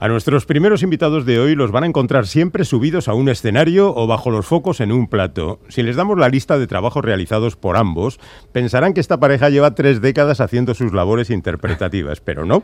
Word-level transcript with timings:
A 0.00 0.06
nuestros 0.06 0.46
primeros 0.46 0.84
invitados 0.84 1.26
de 1.26 1.40
hoy 1.40 1.56
los 1.56 1.72
van 1.72 1.82
a 1.82 1.88
encontrar 1.88 2.28
siempre 2.28 2.64
subidos 2.64 3.08
a 3.08 3.14
un 3.14 3.28
escenario 3.28 3.92
o 3.96 4.06
bajo 4.06 4.30
los 4.30 4.46
focos 4.46 4.80
en 4.80 4.92
un 4.92 5.08
plato. 5.08 5.58
Si 5.68 5.82
les 5.82 5.96
damos 5.96 6.16
la 6.16 6.28
lista 6.28 6.56
de 6.56 6.68
trabajos 6.68 7.04
realizados 7.04 7.56
por 7.56 7.76
ambos, 7.76 8.20
pensarán 8.52 8.94
que 8.94 9.00
esta 9.00 9.18
pareja 9.18 9.50
lleva 9.50 9.74
tres 9.74 10.00
décadas 10.00 10.40
haciendo 10.40 10.74
sus 10.74 10.92
labores 10.92 11.30
interpretativas, 11.30 12.20
pero 12.20 12.44
no. 12.44 12.62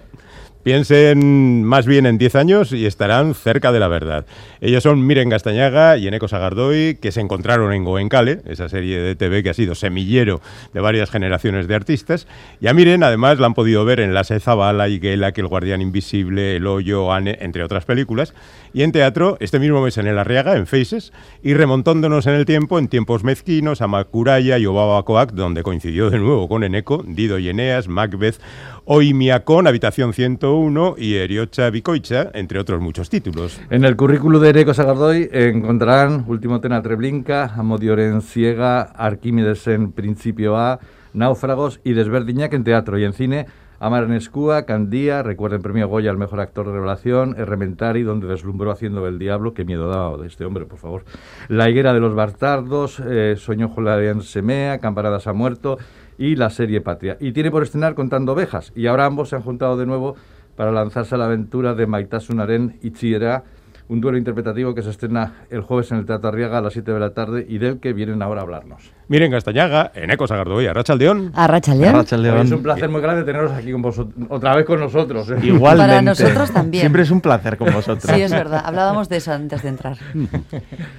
Piensen 0.65 1.63
más 1.63 1.85
bien 1.85 2.07
en 2.07 2.17
10 2.17 2.37
años 2.37 2.73
y 2.73 2.87
estarán 2.87 3.35
cerca 3.35 3.71
de 3.71 3.81
la 3.81 3.87
verdad. 3.87 4.25
Ellos 4.63 4.83
son 4.83 5.07
Miren 5.07 5.29
Gastañaga 5.29 5.99
y 5.99 6.09
Eneco 6.09 6.27
Sagardoy, 6.27 6.95
que 6.95 7.13
se 7.13 7.21
encontraron 7.21 7.75
en 7.75 7.85
Goencale, 7.85 8.41
esa 8.47 8.71
serie 8.71 8.99
de 8.99 9.15
TV 9.15 9.43
que 9.43 9.51
ha 9.51 9.55
sido 9.55 9.75
semillero 9.75 10.41
de 10.73 10.81
varias 10.81 11.11
generaciones 11.11 11.69
de 11.69 11.75
artistas. 11.75 12.27
Y 12.63 12.69
a 12.69 12.73
Miren, 12.73 13.03
además, 13.03 13.39
la 13.41 13.47
han 13.47 13.53
podido 13.53 13.85
ver 13.85 14.01
en 14.01 14.15
La 14.15 14.25
Zabala, 14.25 14.89
Iguela, 14.89 15.33
Que 15.33 15.43
el 15.43 15.49
Guardián 15.49 15.83
Invisible, 15.83 16.57
El 16.57 16.67
Hoyo, 16.67 17.13
Entre 17.27 17.63
otras 17.63 17.85
películas. 17.85 18.35
Y 18.73 18.83
en 18.83 18.93
teatro, 18.93 19.37
este 19.41 19.59
mismo 19.59 19.83
mes 19.83 19.99
en 19.99 20.07
El 20.07 20.19
Arriaga, 20.19 20.57
en 20.57 20.67
Faces, 20.67 21.13
y 21.43 21.55
remontándonos 21.55 22.27
en 22.27 22.35
el 22.35 22.45
tiempo, 22.45 22.79
en 22.79 22.89
Tiempos 22.89 23.25
Mezquinos, 23.25 23.81
a 23.83 23.87
Macuraya 23.87 24.59
y 24.59 24.67
Obaba 24.67 25.03
Coac, 25.05 25.33
donde 25.33 25.63
coincidió 25.63 26.11
de 26.11 26.19
nuevo 26.19 26.49
con 26.49 26.65
Eneco, 26.65 27.05
Dido 27.07 27.39
y 27.39 27.49
Eneas, 27.49 27.89
Macbeth, 27.89 28.41
Oimiacón, 28.85 29.67
Habitación 29.67 30.13
101 30.13 30.97
y 30.99 31.15
Eriocha 31.15 31.71
Vicoicha, 31.71 32.31
entre 32.35 32.59
otros 32.59 32.81
muchos 32.81 33.09
títulos. 33.09 33.61
En 33.71 33.85
el 33.85 33.97
currículo 33.97 34.41
de 34.41 34.51
Ereco 34.51 34.75
Sagardoy 34.75 35.31
encontrarán 35.33 36.25
Último 36.29 36.61
Tena 36.61 36.83
Treblinka, 36.83 37.55
Amodioren 37.57 38.21
Ciega, 38.21 38.83
Arquímedes 38.83 39.67
en 39.69 39.93
Principio 39.93 40.57
A, 40.57 40.81
Náufragos 41.15 41.81
y 41.85 41.93
Desverdiñac 41.93 42.53
en 42.53 42.65
teatro 42.65 42.99
y 42.99 43.05
en 43.05 43.13
cine. 43.13 43.47
Amar 43.81 44.05
en 44.05 44.13
Escúa, 44.13 44.67
Candía, 44.67 45.23
recuerden 45.23 45.61
premio 45.61 45.89
Goya 45.89 46.11
al 46.11 46.17
mejor 46.17 46.41
actor 46.41 46.67
de 46.67 46.73
revelación, 46.73 47.35
Errementari, 47.37 48.03
donde 48.03 48.27
deslumbró 48.29 48.71
haciendo 48.71 49.07
el 49.09 49.19
diablo, 49.19 49.53
qué 49.53 49.65
miedo 49.65 49.89
dado 49.89 50.19
de 50.19 50.29
este 50.29 50.45
hombre, 50.45 50.65
por 50.65 50.79
favor. 50.79 51.05
La 51.49 51.69
higuera 51.69 51.93
de 51.93 52.01
los 52.01 52.15
bastardos, 52.15 53.01
eh, 53.01 53.35
Soñó 53.37 53.69
Julián 53.69 54.23
Semea, 54.23 54.79
Camparadas 54.79 55.27
ha 55.27 55.33
muerto, 55.33 55.79
y 56.19 56.37
la 56.37 56.51
serie 56.51 56.81
Patria. 56.81 57.17
Y 57.21 57.33
tiene 57.33 57.51
por 57.51 57.63
estrenar 57.63 57.95
Contando 57.95 58.33
Ovejas. 58.33 58.73
Y 58.77 58.87
ahora 58.87 59.07
ambos 59.07 59.31
se 59.31 59.37
han 59.37 59.43
juntado 59.43 59.77
de 59.77 59.87
nuevo 59.87 60.15
para 60.57 60.71
lanzarse 60.71 61.17
a 61.17 61.19
la 61.19 61.27
aventura 61.27 61.75
de 61.75 61.87
Maitasunaren 61.87 62.79
y 62.81 62.93
Chiera, 62.93 63.45
un 63.89 64.01
duelo 64.01 64.17
interpretativo 64.17 64.75
que 64.75 64.83
se 64.83 64.91
estrena 64.91 65.47
el 65.51 65.61
jueves 65.61 65.93
en 65.93 65.99
el 65.99 66.07
Teatro 66.07 66.29
Arriaga 66.29 66.59
a 66.59 66.63
las 66.63 66.73
7 66.73 66.93
de 66.93 67.01
la 67.01 67.13
tarde 67.13 67.45
y 67.47 67.59
del 67.59 67.81
que 67.81 67.93
vienen 67.93 68.23
ahora 68.23 68.41
a 68.41 68.45
hablarnos. 68.45 68.93
Miren 69.07 69.31
Castañaga, 69.31 69.93
Eneco 69.95 70.27
Sagardoy, 70.27 70.67
Arrachaldeón. 70.67 71.31
Arrachaldeón. 71.35 72.01
Es 72.47 72.53
un 72.53 72.63
placer 72.63 72.89
muy 72.89 73.03
grande 73.03 73.23
teneros 73.25 73.53
aquí 73.53 73.71
con 73.71 73.83
vosotros, 73.83 74.15
otra 74.31 74.57
vez 74.57 74.65
con 74.65 74.81
nosotros. 74.81 75.31
¿eh? 75.31 75.37
Igualmente. 75.43 75.93
Para 75.93 76.03
nosotros 76.03 76.51
también. 76.51 76.83
Siempre 76.83 77.03
es 77.03 77.11
un 77.11 77.21
placer 77.21 77.59
con 77.59 77.73
vosotros. 77.73 78.15
Sí, 78.15 78.23
es 78.23 78.31
verdad. 78.31 78.63
Hablábamos 78.65 79.11
de 79.11 79.19
eso 79.19 79.33
antes 79.33 79.63
de 79.63 79.69
entrar. 79.69 79.97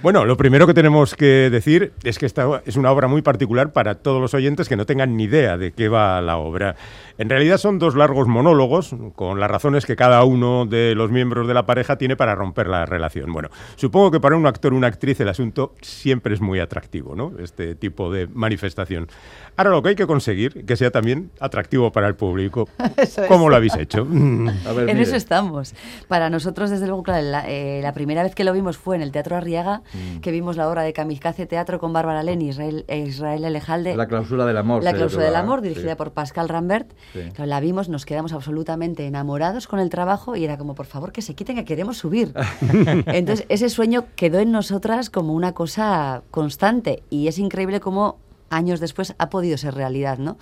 Bueno, 0.02 0.26
lo 0.26 0.38
primero 0.38 0.68
que 0.68 0.74
tenemos 0.74 1.16
que 1.16 1.50
decir 1.50 1.94
es 2.04 2.20
que 2.20 2.28
esta 2.28 2.62
es 2.66 2.76
una 2.76 2.92
obra 2.92 3.08
muy 3.08 3.24
particular 3.24 3.72
para 3.72 3.96
todos 3.96 4.22
los 4.22 4.34
oyentes 4.36 4.70
que 4.70 4.76
no 4.76 4.86
tengan 4.86 5.18
ni 5.18 5.24
idea 5.24 5.58
de 5.58 5.72
qué 5.72 5.90
va 5.90 6.22
la 6.22 6.38
obra. 6.38 6.76
En 7.18 7.30
realidad 7.30 7.58
son 7.58 7.80
dos 7.80 7.96
largos 7.96 8.28
monólogos 8.28 8.96
con 9.16 9.40
las 9.40 9.50
razones 9.50 9.86
que 9.86 9.96
cada 9.96 10.24
uno 10.24 10.66
de 10.66 10.94
los 10.96 11.12
miembros 11.12 11.48
de 11.48 11.54
la 11.54 11.66
pareja 11.66 11.98
tiene 11.98 12.16
para 12.16 12.36
romper 12.36 12.68
la 12.68 12.86
relación. 12.86 13.32
Bueno, 13.32 13.50
supongo 13.78 14.12
que 14.12 14.20
para 14.20 14.36
un 14.36 14.46
actor 14.46 14.74
o 14.74 14.78
una 14.78 14.88
actriz 14.88 15.20
el 15.22 15.30
asunto 15.30 15.74
siempre 15.82 16.34
es 16.36 16.42
muy 16.42 16.60
atractivo, 16.60 17.16
¿no? 17.16 17.34
Este 17.40 17.74
tipo 17.76 17.95
de 18.12 18.28
manifestación. 18.28 19.08
Ahora 19.58 19.70
lo 19.72 19.82
que 19.82 19.90
hay 19.90 19.96
que 19.96 20.06
conseguir 20.06 20.66
que 20.66 20.76
sea 20.76 20.92
también 20.92 21.32
atractivo 21.40 21.92
para 21.92 22.08
el 22.08 22.16
público. 22.16 22.68
Eso 22.98 23.22
es. 23.24 23.28
¿Cómo 23.30 23.50
lo 23.50 23.56
habéis 23.56 23.76
hecho? 23.76 24.02
A 24.68 24.74
ver, 24.74 24.90
En 24.90 24.98
mire. 24.98 25.02
eso 25.04 25.16
estamos. 25.16 25.74
Para 26.10 26.30
nosotros, 26.30 26.70
desde 26.70 26.88
luego, 26.88 27.04
claro, 27.04 27.24
la, 27.26 27.50
eh, 27.50 27.80
la 27.82 27.94
primera 27.94 28.22
vez 28.24 28.36
que 28.36 28.44
lo 28.44 28.52
vimos 28.52 28.78
fue 28.78 28.96
en 28.98 29.02
el 29.02 29.12
Teatro 29.12 29.36
Arriaga, 29.38 29.82
Mm. 29.94 30.20
que 30.20 30.32
vimos 30.32 30.58
la 30.58 30.68
obra 30.68 30.82
de 30.84 30.92
Kamikaze 30.94 31.46
Teatro 31.46 31.80
con 31.80 31.94
Bárbara 31.94 32.22
Leni, 32.24 32.50
Israel, 32.50 32.84
e 32.90 33.00
Israel 33.00 33.46
Elejalde. 33.46 33.96
La 33.96 34.08
cláusula 34.08 34.46
del 34.46 34.58
amor. 34.58 34.84
La 34.84 34.92
se 34.92 34.98
cláusula 34.98 35.24
del 35.24 35.36
amor, 35.38 35.62
sí. 35.62 35.70
dirigida 35.70 35.96
por 35.96 36.12
Pascal 36.12 36.50
Rambert. 36.50 36.92
Sí. 37.14 37.20
Claro, 37.34 37.46
la 37.50 37.60
vimos, 37.62 37.88
nos 37.88 38.06
quedamos 38.06 38.34
absolutamente 38.34 39.06
enamorados 39.08 39.68
con 39.68 39.80
el 39.80 39.90
trabajo 39.90 40.36
y 40.36 40.44
era 40.44 40.58
como, 40.58 40.76
por 40.76 40.86
favor, 40.86 41.12
que 41.14 41.22
se 41.22 41.34
quiten, 41.34 41.56
que 41.56 41.64
queremos 41.66 41.98
subir. 41.98 42.34
Entonces, 43.06 43.46
ese 43.50 43.70
sueño 43.70 44.06
quedó 44.16 44.40
en 44.40 44.52
nosotras 44.52 45.10
como 45.10 45.34
una 45.34 45.54
cosa 45.54 46.24
constante 46.32 47.04
y 47.10 47.28
es 47.28 47.38
increíble 47.40 47.80
cómo 47.86 48.18
años 48.50 48.80
después 48.80 49.14
ha 49.20 49.30
podido 49.30 49.60
ser 49.60 49.76
realidad, 49.76 50.18
¿no? 50.18 50.40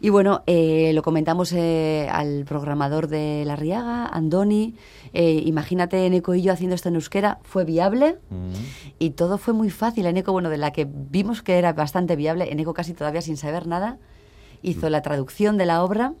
Y 0.00 0.10
bueno, 0.10 0.44
eh, 0.46 0.92
lo 0.94 1.02
comentamos 1.02 1.52
eh, 1.52 2.08
al 2.12 2.44
programador 2.44 3.08
de 3.08 3.42
La 3.44 3.56
Riaga, 3.56 4.06
Andoni, 4.06 4.76
eh, 5.12 5.42
imagínate 5.44 6.06
Eneco 6.06 6.36
y 6.36 6.42
yo 6.42 6.52
haciendo 6.52 6.76
esto 6.76 6.88
en 6.88 6.94
euskera, 6.94 7.40
fue 7.42 7.64
viable 7.64 8.18
y 9.00 9.10
todo 9.10 9.36
fue 9.36 9.52
muy 9.52 9.70
fácil. 9.70 10.06
Eneco, 10.06 10.30
bueno, 10.30 10.48
de 10.48 10.58
la 10.58 10.70
que 10.70 10.86
vimos 10.88 11.42
que 11.42 11.58
era 11.58 11.72
bastante 11.72 12.14
viable, 12.14 12.52
Eneco 12.52 12.72
casi 12.72 12.94
todavía 12.94 13.20
sin 13.20 13.36
saber 13.36 13.66
nada, 13.66 13.98
hizo 14.62 14.88
la 14.88 15.02
traducción 15.02 15.56
de 15.58 15.66
la 15.66 15.82
obra 15.82 16.14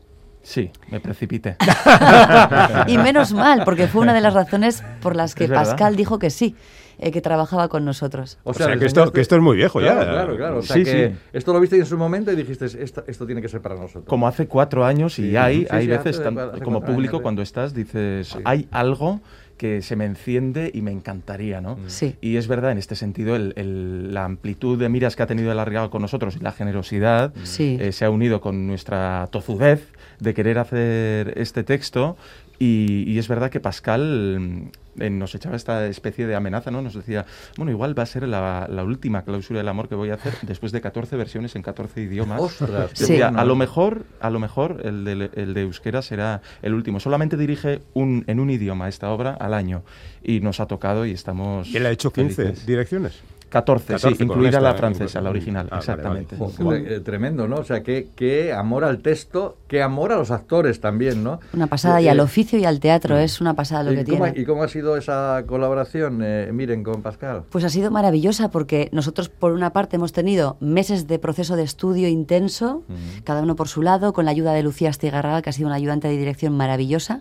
Sí, 0.46 0.70
me 0.92 1.00
precipité. 1.00 1.56
y 2.86 2.98
menos 2.98 3.32
mal, 3.32 3.62
porque 3.64 3.88
fue 3.88 4.02
una 4.02 4.14
de 4.14 4.20
las 4.20 4.32
razones 4.32 4.84
por 5.02 5.16
las 5.16 5.34
que. 5.34 5.48
Pascal 5.48 5.96
dijo 5.96 6.20
que 6.20 6.30
sí, 6.30 6.54
eh, 6.98 7.10
que 7.10 7.20
trabajaba 7.20 7.68
con 7.68 7.84
nosotros. 7.84 8.38
O 8.44 8.54
sea, 8.54 8.68
le 8.68 8.78
que 8.78 8.86
esto- 8.86 9.12
que 9.12 9.20
esto 9.20 9.36
es 9.36 9.42
muy 9.42 9.56
viejo 9.56 9.80
ya. 9.80 9.92
Claro, 9.94 10.10
claro, 10.12 10.36
claro. 10.36 10.58
O 10.58 10.62
sea 10.62 10.76
Sí, 10.76 10.84
que 10.84 11.08
sí. 11.10 11.14
esto 11.32 11.52
lo 11.52 11.60
viste 11.60 11.76
en 11.76 11.86
su 11.86 11.96
momento 11.98 12.32
y 12.32 12.36
dijiste, 12.36 12.64
esto, 12.66 13.04
esto 13.06 13.26
tiene 13.26 13.42
que 13.42 13.48
ser 13.48 13.60
para 13.60 13.74
nosotros. 13.74 14.04
Como 14.06 14.26
hace 14.28 14.46
cuatro 14.46 14.84
años 14.84 15.18
y 15.18 15.30
Sí, 15.30 15.36
hay, 15.36 15.60
sí, 15.62 15.66
hay 15.70 15.82
sí, 15.84 15.88
veces, 15.88 16.14
hace- 16.16 16.24
tan- 16.24 16.38
hace 16.38 16.60
como 16.60 16.80
público, 16.82 17.16
años, 17.16 17.22
cuando 17.22 17.42
estás, 17.42 17.74
dices, 17.74 18.28
Sí. 18.28 18.38
hay 18.44 18.68
algo 18.70 19.20
que 19.56 19.80
se 19.80 19.96
me 19.96 20.04
enciende 20.04 20.70
y 20.74 20.82
me 20.82 20.90
encantaría, 20.90 21.62
¿no? 21.62 21.78
Sí. 21.86 22.14
Y 22.20 22.36
es 22.36 22.46
verdad, 22.46 22.72
en 22.72 22.78
este 22.78 22.94
sentido, 22.94 23.36
el- 23.36 23.54
el- 23.56 24.12
la 24.12 24.24
amplitud 24.26 24.78
de 24.78 24.90
miras 24.90 25.16
que 25.16 25.22
ha 25.22 25.26
tenido 25.26 25.50
el 25.50 25.58
arriesgado 25.58 25.88
con 25.88 26.02
nosotros 26.02 26.36
y 26.36 26.40
la 26.40 26.52
generosidad 26.52 27.32
Sí. 27.44 27.78
eh, 27.80 27.92
se 27.92 28.04
ha 28.04 28.10
unido 28.10 28.42
con 28.42 28.66
nuestra 28.66 29.26
tozudez 29.32 29.88
de 30.20 30.34
querer 30.34 30.58
hacer 30.58 31.32
este 31.38 31.62
texto. 31.64 32.18
Y, 32.58 33.04
y 33.06 33.18
es 33.18 33.28
verdad 33.28 33.50
que 33.50 33.60
Pascal 33.60 34.38
mm, 34.40 35.02
eh, 35.02 35.10
nos 35.10 35.34
echaba 35.34 35.56
esta 35.56 35.86
especie 35.86 36.26
de 36.26 36.34
amenaza, 36.34 36.70
¿no? 36.70 36.80
Nos 36.80 36.94
decía, 36.94 37.26
bueno, 37.56 37.70
igual 37.70 37.98
va 37.98 38.04
a 38.04 38.06
ser 38.06 38.26
la, 38.26 38.66
la 38.70 38.82
última 38.84 39.22
cláusula 39.22 39.58
del 39.58 39.68
amor 39.68 39.88
que 39.88 39.94
voy 39.94 40.10
a 40.10 40.14
hacer 40.14 40.32
después 40.42 40.72
de 40.72 40.80
14 40.80 41.16
versiones 41.16 41.54
en 41.56 41.62
14 41.62 42.00
idiomas. 42.00 42.40
Ostras, 42.40 42.90
Sí. 42.94 43.04
Decía, 43.04 43.28
a 43.28 43.44
lo 43.44 43.56
mejor, 43.56 44.04
a 44.20 44.30
lo 44.30 44.38
mejor 44.38 44.80
el 44.84 45.04
de, 45.04 45.30
el 45.34 45.54
de 45.54 45.62
euskera 45.62 46.00
será 46.02 46.40
el 46.62 46.72
último. 46.74 46.98
Solamente 47.00 47.36
dirige 47.36 47.82
un, 47.94 48.24
en 48.26 48.40
un 48.40 48.48
idioma 48.50 48.88
esta 48.88 49.10
obra 49.10 49.34
al 49.34 49.52
año 49.54 49.82
y 50.22 50.40
nos 50.40 50.60
ha 50.60 50.66
tocado 50.66 51.04
y 51.04 51.10
estamos. 51.12 51.68
¿Quién 51.70 51.82
le 51.82 51.90
ha 51.90 51.92
hecho 51.92 52.10
15 52.12 52.34
felices. 52.34 52.66
direcciones? 52.66 53.20
14, 53.48 53.94
14 53.94 54.16
sí, 54.16 54.24
incluida 54.24 54.48
esta, 54.48 54.60
la 54.60 54.70
¿eh? 54.72 54.74
francesa, 54.74 55.20
la 55.20 55.30
original, 55.30 55.68
Ah, 55.70 55.78
exactamente. 55.78 56.36
vale. 56.36 56.52
Joder, 56.56 56.92
eh, 56.92 57.00
tremendo, 57.00 57.46
¿no? 57.46 57.56
O 57.56 57.64
sea, 57.64 57.82
qué, 57.82 58.08
qué 58.16 58.52
amor 58.52 58.84
al 58.84 58.98
texto, 58.98 59.56
qué 59.68 59.82
amor 59.82 60.12
a 60.12 60.16
los 60.16 60.30
actores 60.30 60.80
también, 60.80 61.22
¿no? 61.22 61.38
Una 61.52 61.66
pasada, 61.68 62.00
y 62.00 62.06
Eh, 62.06 62.10
al 62.10 62.20
oficio 62.20 62.58
y 62.58 62.64
al 62.64 62.80
teatro, 62.80 63.16
es 63.18 63.40
una 63.40 63.54
pasada 63.54 63.84
lo 63.84 63.92
¿y, 63.92 63.96
que 63.96 64.04
cómo, 64.04 64.24
tiene. 64.24 64.40
¿Y 64.40 64.44
cómo 64.44 64.62
ha 64.64 64.68
sido 64.68 64.96
esa 64.96 65.44
colaboración, 65.46 66.20
eh, 66.22 66.50
miren, 66.52 66.82
con 66.82 67.02
Pascal? 67.02 67.44
Pues 67.50 67.64
ha 67.64 67.68
sido 67.68 67.90
maravillosa 67.90 68.50
porque 68.50 68.88
nosotros, 68.92 69.28
por 69.28 69.52
una 69.52 69.70
parte, 69.72 69.96
hemos 69.96 70.12
tenido 70.12 70.56
meses 70.60 71.06
de 71.06 71.18
proceso 71.18 71.54
de 71.56 71.62
estudio 71.62 72.08
intenso, 72.08 72.82
cada 73.24 73.42
uno 73.42 73.54
por 73.56 73.68
su 73.68 73.82
lado, 73.82 74.12
con 74.12 74.24
la 74.24 74.32
ayuda 74.32 74.52
de 74.54 74.62
Lucía 74.62 74.90
Astigarraga, 74.90 75.40
que 75.42 75.50
ha 75.50 75.52
sido 75.52 75.68
una 75.68 75.76
ayudante 75.76 76.08
de 76.08 76.16
dirección 76.16 76.56
maravillosa. 76.56 77.20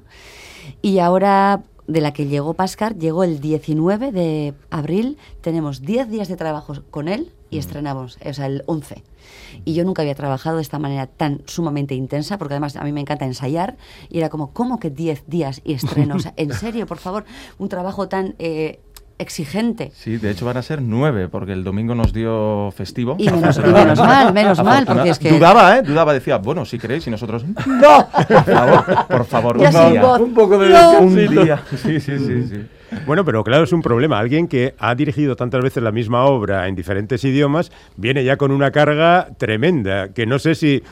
Y 0.82 1.00
ahora, 1.00 1.62
de 1.88 2.02
la 2.02 2.14
que 2.14 2.26
llegó 2.26 2.54
Pascal, 2.54 2.98
llegó 2.98 3.24
el 3.24 3.40
19 3.40 4.12
de 4.12 4.54
abril, 4.70 5.18
tenemos 5.42 5.82
10 5.82 6.10
días 6.10 6.28
de 6.28 6.36
trabajo 6.36 6.76
con 6.90 7.08
él 7.08 7.32
y 7.50 7.58
estrenamos, 7.58 8.18
o 8.26 8.34
sea, 8.34 8.48
el 8.48 8.64
11. 8.66 9.04
Y 9.64 9.74
yo 9.74 9.84
nunca 9.84 10.02
había 10.02 10.16
trabajado 10.16 10.58
de 10.58 10.62
esta 10.62 10.80
manera 10.80 11.08
tan 11.08 11.42
sumamente 11.46 11.96
intensa, 11.96 12.38
porque 12.38 12.56
además 12.56 12.76
a 12.76 12.84
mí 12.84 12.92
me 12.92 13.02
encanta 13.02 13.26
ensayar, 13.26 13.78
y 14.10 14.18
era 14.18 14.30
como, 14.30 14.52
¿cómo 14.52 14.80
que 14.80 14.90
10 14.90 15.24
días 15.28 15.62
y 15.64 15.74
estreno? 15.74 16.16
O 16.16 16.20
sea, 16.20 16.34
en 16.38 16.54
serio, 16.54 16.86
por 16.86 16.98
favor, 16.98 17.26
un 17.58 17.70
trabajo 17.70 18.08
tan 18.08 18.36
eh, 18.40 18.80
exigente. 19.18 19.92
Sí, 19.96 20.18
de 20.18 20.32
hecho 20.32 20.46
van 20.46 20.58
a 20.58 20.62
ser 20.62 20.82
nueve, 20.82 21.28
porque 21.30 21.54
el 21.54 21.64
domingo 21.64 21.96
nos 21.96 22.14
dio 22.14 22.72
festivo. 22.76 23.16
Y 23.18 23.30
menos, 23.30 23.58
y 23.58 23.62
menos 23.70 24.00
mal, 24.00 24.34
menos 24.34 24.64
mal, 24.64 24.86
porque 24.86 25.10
es 25.10 25.20
que... 25.20 25.32
Dudaba, 25.32 25.78
¿eh? 25.78 25.84
Dudaba, 25.84 26.14
decía, 26.14 26.38
bueno, 26.38 26.66
si 26.66 26.78
queréis, 26.78 27.08
y 27.08 27.12
nosotros... 27.12 27.46
¡No! 27.66 28.08
Por 28.28 28.44
favor, 28.44 29.08
por 29.08 29.26
favor, 29.26 29.60
Ya 29.60 29.70
un 29.88 29.92
día. 29.92 30.06
Un 30.06 30.34
poco 30.34 30.58
de 30.58 30.70
No. 30.70 31.00
Un 31.00 31.16
día. 31.16 31.64
Sí, 31.76 32.00
sí, 32.00 32.18
sí, 32.20 32.48
sí. 32.48 32.66
Bueno, 33.06 33.26
pero 33.26 33.44
claro, 33.44 33.64
es 33.64 33.74
un 33.74 33.82
problema. 33.82 34.20
Alguien 34.20 34.48
que 34.48 34.76
ha 34.80 34.96
dirigido 34.96 35.36
tantas 35.36 35.62
veces 35.62 35.84
la 35.84 35.92
misma 35.92 36.26
obra 36.26 36.68
en 36.68 36.76
diferentes 36.76 37.24
idiomas 37.24 37.72
viene 37.98 38.24
ya 38.24 38.38
con 38.38 38.52
una 38.52 38.72
carga 38.72 39.30
tremenda, 39.38 40.10
que 40.14 40.26
no 40.26 40.40
sé 40.40 40.56
si 40.56 40.84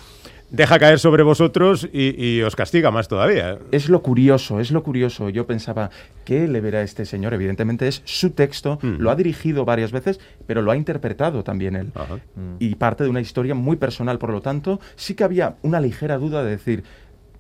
deja 0.54 0.78
caer 0.80 1.00
sobre 1.00 1.24
vosotros 1.24 1.90
y, 1.92 2.16
y 2.24 2.42
os 2.44 2.56
castiga 2.56 2.92
más 2.92 3.08
todavía. 3.10 3.58
Es 3.72 3.90
lo 3.90 4.02
curioso, 4.02 4.60
es 4.60 4.72
lo 4.72 4.84
curioso. 4.84 5.28
Yo 5.30 5.46
pensaba, 5.48 5.90
¿qué 6.24 6.48
le 6.48 6.62
verá 6.62 6.80
a 6.80 6.84
este 6.84 7.06
señor? 7.06 7.34
Evidentemente 7.34 7.88
es 7.88 8.02
su 8.06 8.30
texto, 8.30 8.80
Mm. 8.82 8.98
lo 9.00 9.10
ha 9.12 9.16
dirigido 9.16 9.66
varias 9.66 9.92
veces, 9.92 10.20
pero 10.48 10.62
lo 10.62 10.72
ha 10.72 10.78
interpretado 10.78 11.44
también 11.44 11.76
él. 11.76 11.92
Ajá. 11.96 12.20
Y 12.60 12.76
parte 12.76 13.04
de 13.04 13.10
una 13.10 13.20
historia 13.20 13.56
muy 13.56 13.76
personal, 13.78 14.18
por 14.20 14.30
lo 14.30 14.42
tanto, 14.42 14.80
sí 14.96 15.16
que 15.16 15.24
había 15.24 15.56
una 15.64 15.82
ligera 15.82 16.18
duda 16.20 16.44
de 16.44 16.52
decir, 16.52 16.84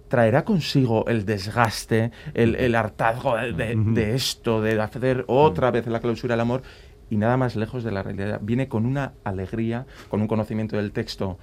traerá 0.07 0.43
consigo 0.43 1.05
el 1.07 1.25
desgaste, 1.25 2.11
el, 2.33 2.55
el 2.55 2.75
hartazgo 2.75 3.35
de, 3.37 3.53
de- 3.53 3.75
de 3.75 4.15
esto, 4.15 4.61
de 4.61 4.79
hacer 4.81 5.23
otra 5.27 5.69
vez 5.71 5.85
la 5.87 5.99
clausura 5.99 6.33
del 6.33 6.41
amor, 6.41 6.61
y 7.09 7.17
nada 7.17 7.37
más 7.37 7.55
lejos 7.55 7.83
de 7.83 7.91
la 7.91 8.01
realidad. 8.01 8.39
Viene 8.41 8.67
con 8.67 8.85
una 8.87 9.13
alegría, 9.23 9.85
con 10.09 10.21
un 10.21 10.27
conocimiento 10.27 10.77
del 10.77 10.91
texto 10.91 11.37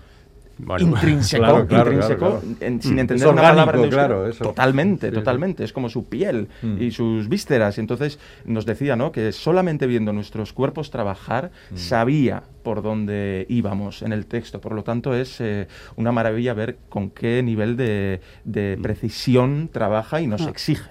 Bueno, 0.65 0.87
intrínseco, 0.89 1.43
Claro, 1.45 1.67
claro, 1.67 1.93
intrínseco, 1.93 2.19
claro, 2.19 2.41
claro. 2.41 2.57
en- 2.61 2.83
sin 2.83 2.95
Mm. 2.95 2.99
entender 2.99 3.27
Es 3.27 3.33
una 3.33 3.43
palabra 3.43 3.89
claro, 3.89 4.27
eso. 4.27 4.45
Totalmente, 4.45 5.07
Sí, 5.09 5.13
sí. 5.13 5.19
totalmente. 5.19 5.65
Es 5.65 5.73
como 5.73 5.89
su 5.89 6.05
piel 6.09 6.49
Mm. 6.63 6.83
y 6.83 6.91
sus 6.91 7.29
vísceras. 7.29 7.79
Y 7.79 7.81
entonces 7.81 8.19
nos 8.45 8.67
decía, 8.67 8.97
¿no? 8.97 9.13
Que 9.13 9.33
solamente 9.33 9.87
viendo 9.87 10.13
nuestros 10.13 10.53
cuerpos 10.53 10.91
trabajar, 10.91 11.51
Mm. 11.71 11.77
sabía 11.77 12.43
por 12.63 12.83
dónde 12.83 13.47
íbamos 13.49 14.03
en 14.03 14.13
el 14.13 14.27
texto. 14.27 14.61
Por 14.61 14.73
lo 14.75 14.85
tanto, 14.85 15.15
es 15.15 15.41
eh, 15.41 15.67
una 15.97 16.13
maravilla 16.13 16.53
ver 16.55 16.77
con 16.89 17.11
qué 17.11 17.43
nivel 17.43 17.77
de, 17.77 18.21
de 18.45 18.77
Mm. 18.79 18.83
precisión 18.83 19.71
trabaja 19.73 20.21
y 20.21 20.27
nos 20.27 20.43
Ah. 20.47 20.51
exige. 20.51 20.91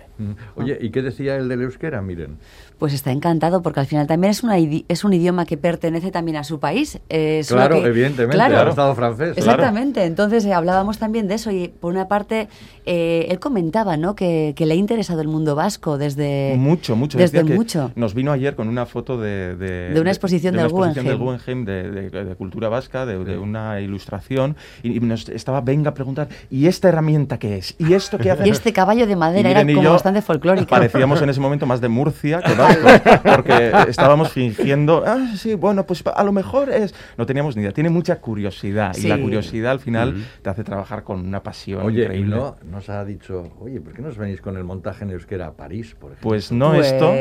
Oye, 0.55 0.77
¿y 0.81 0.89
qué 0.89 1.01
decía 1.01 1.37
el 1.37 1.47
del 1.47 1.61
euskera? 1.61 2.01
Miren. 2.01 2.37
Pues 2.79 2.93
está 2.93 3.11
encantado 3.11 3.61
porque 3.61 3.81
al 3.81 3.85
final 3.87 4.07
también 4.07 4.31
es, 4.31 4.41
una 4.41 4.57
idi- 4.57 4.85
es 4.87 5.03
un 5.03 5.11
idioma 5.13 5.45
que 5.45 5.57
pertenece 5.57 6.11
también 6.11 6.37
a 6.37 6.43
su 6.45 6.59
país. 6.59 6.99
eh, 7.09 7.43
Claro, 7.47 7.81
que- 7.81 7.87
evidentemente, 7.87 8.35
claro, 8.35 8.57
al 8.59 8.69
Estado 8.69 8.95
francés. 8.95 9.37
Exactamente, 9.37 10.05
entonces 10.05 10.45
eh, 10.45 10.53
hablábamos 10.53 10.97
también 10.97 11.27
de 11.27 11.35
eso 11.35 11.51
y 11.51 11.67
por 11.67 11.91
una 11.91 12.07
parte 12.07 12.47
eh, 12.85 13.27
él 13.29 13.39
comentaba 13.39 13.97
¿no? 13.97 14.15
que, 14.15 14.53
que 14.55 14.65
le 14.65 14.73
ha 14.73 14.77
interesado 14.77 15.19
el 15.21 15.27
mundo 15.27 15.55
vasco 15.55 15.97
desde 15.97 16.55
mucho, 16.57 16.95
mucho. 16.95 17.17
desde 17.17 17.39
Decía 17.39 17.51
que 17.51 17.57
mucho. 17.57 17.91
Nos 17.95 18.13
vino 18.13 18.31
ayer 18.31 18.55
con 18.55 18.69
una 18.69 18.85
foto 18.85 19.19
de... 19.19 19.55
De, 19.57 19.89
De 19.93 19.99
una 20.01 20.11
exposición 20.11 20.55
de 20.55 20.63
del 20.63 20.71
una 20.73 20.87
exposición 20.91 21.17
Guggenheim. 21.19 21.65
del 21.65 21.65
Guggenheim 21.65 22.01
de, 22.01 22.09
de- 22.09 22.23
de 22.25 22.35
cultura 22.35 22.69
vasca, 22.69 23.05
de, 23.05 23.23
de 23.25 23.37
una 23.37 23.81
ilustración, 23.81 24.55
y, 24.83 24.95
y 24.95 24.99
nos 25.01 25.27
estaba, 25.27 25.59
venga 25.61 25.89
a 25.89 25.93
preguntar, 25.93 26.29
¿y 26.49 26.67
esta 26.67 26.87
herramienta 26.89 27.37
qué 27.39 27.57
es? 27.57 27.75
¿Y 27.77 27.93
esto 27.93 28.17
qué 28.17 28.31
hace? 28.31 28.47
Y 28.47 28.51
este 28.51 28.71
caballo 28.71 29.05
de 29.05 29.13
Y 29.13 29.15
madera 29.17 29.49
era 29.51 29.61
como 29.65 29.83
yo 29.83 29.91
bastante 29.91 30.21
folclórico. 30.21 30.67
Parecíamos 30.67 31.21
en 31.21 31.29
ese 31.29 31.39
momento 31.41 31.65
más 31.65 31.81
de 31.81 31.89
Murcia 31.89 32.41
que 32.41 32.55
porque 33.35 33.71
estábamos 33.87 34.31
fingiendo, 34.31 35.03
ah, 35.05 35.33
sí, 35.35 35.55
bueno, 35.55 35.85
pues 35.85 36.03
a 36.05 36.23
lo 36.23 36.31
mejor 36.31 36.69
es... 36.69 36.93
No 37.17 37.25
teníamos 37.25 37.55
ni 37.55 37.61
idea, 37.61 37.71
tiene 37.71 37.89
mucha 37.89 38.17
curiosidad, 38.19 38.95
y 38.97 39.07
la 39.07 39.19
curiosidad 39.19 39.71
al 39.71 39.79
final 39.79 40.23
te 40.41 40.49
hace 40.49 40.63
trabajar 40.63 41.03
con 41.03 41.25
una 41.25 41.41
pasión 41.43 41.85
Oye, 41.85 42.01
y 42.01 42.03
increíble. 42.03 42.35
no 42.35 42.55
nos 42.69 42.89
ha 42.89 43.03
dicho, 43.05 43.51
oye, 43.59 43.79
¿por 43.81 43.93
qué 43.93 44.01
no 44.01 44.09
os 44.09 44.17
venís 44.17 44.41
con 44.41 44.57
el 44.57 44.63
montaje 44.63 45.03
en 45.03 45.11
euskera 45.11 45.47
a 45.47 45.51
París, 45.53 45.95
por 45.99 46.11
ejemplo? 46.11 46.29
Pues 46.29 46.51
no 46.51 46.71
Pues- 46.73 46.87
esto, 46.91 47.11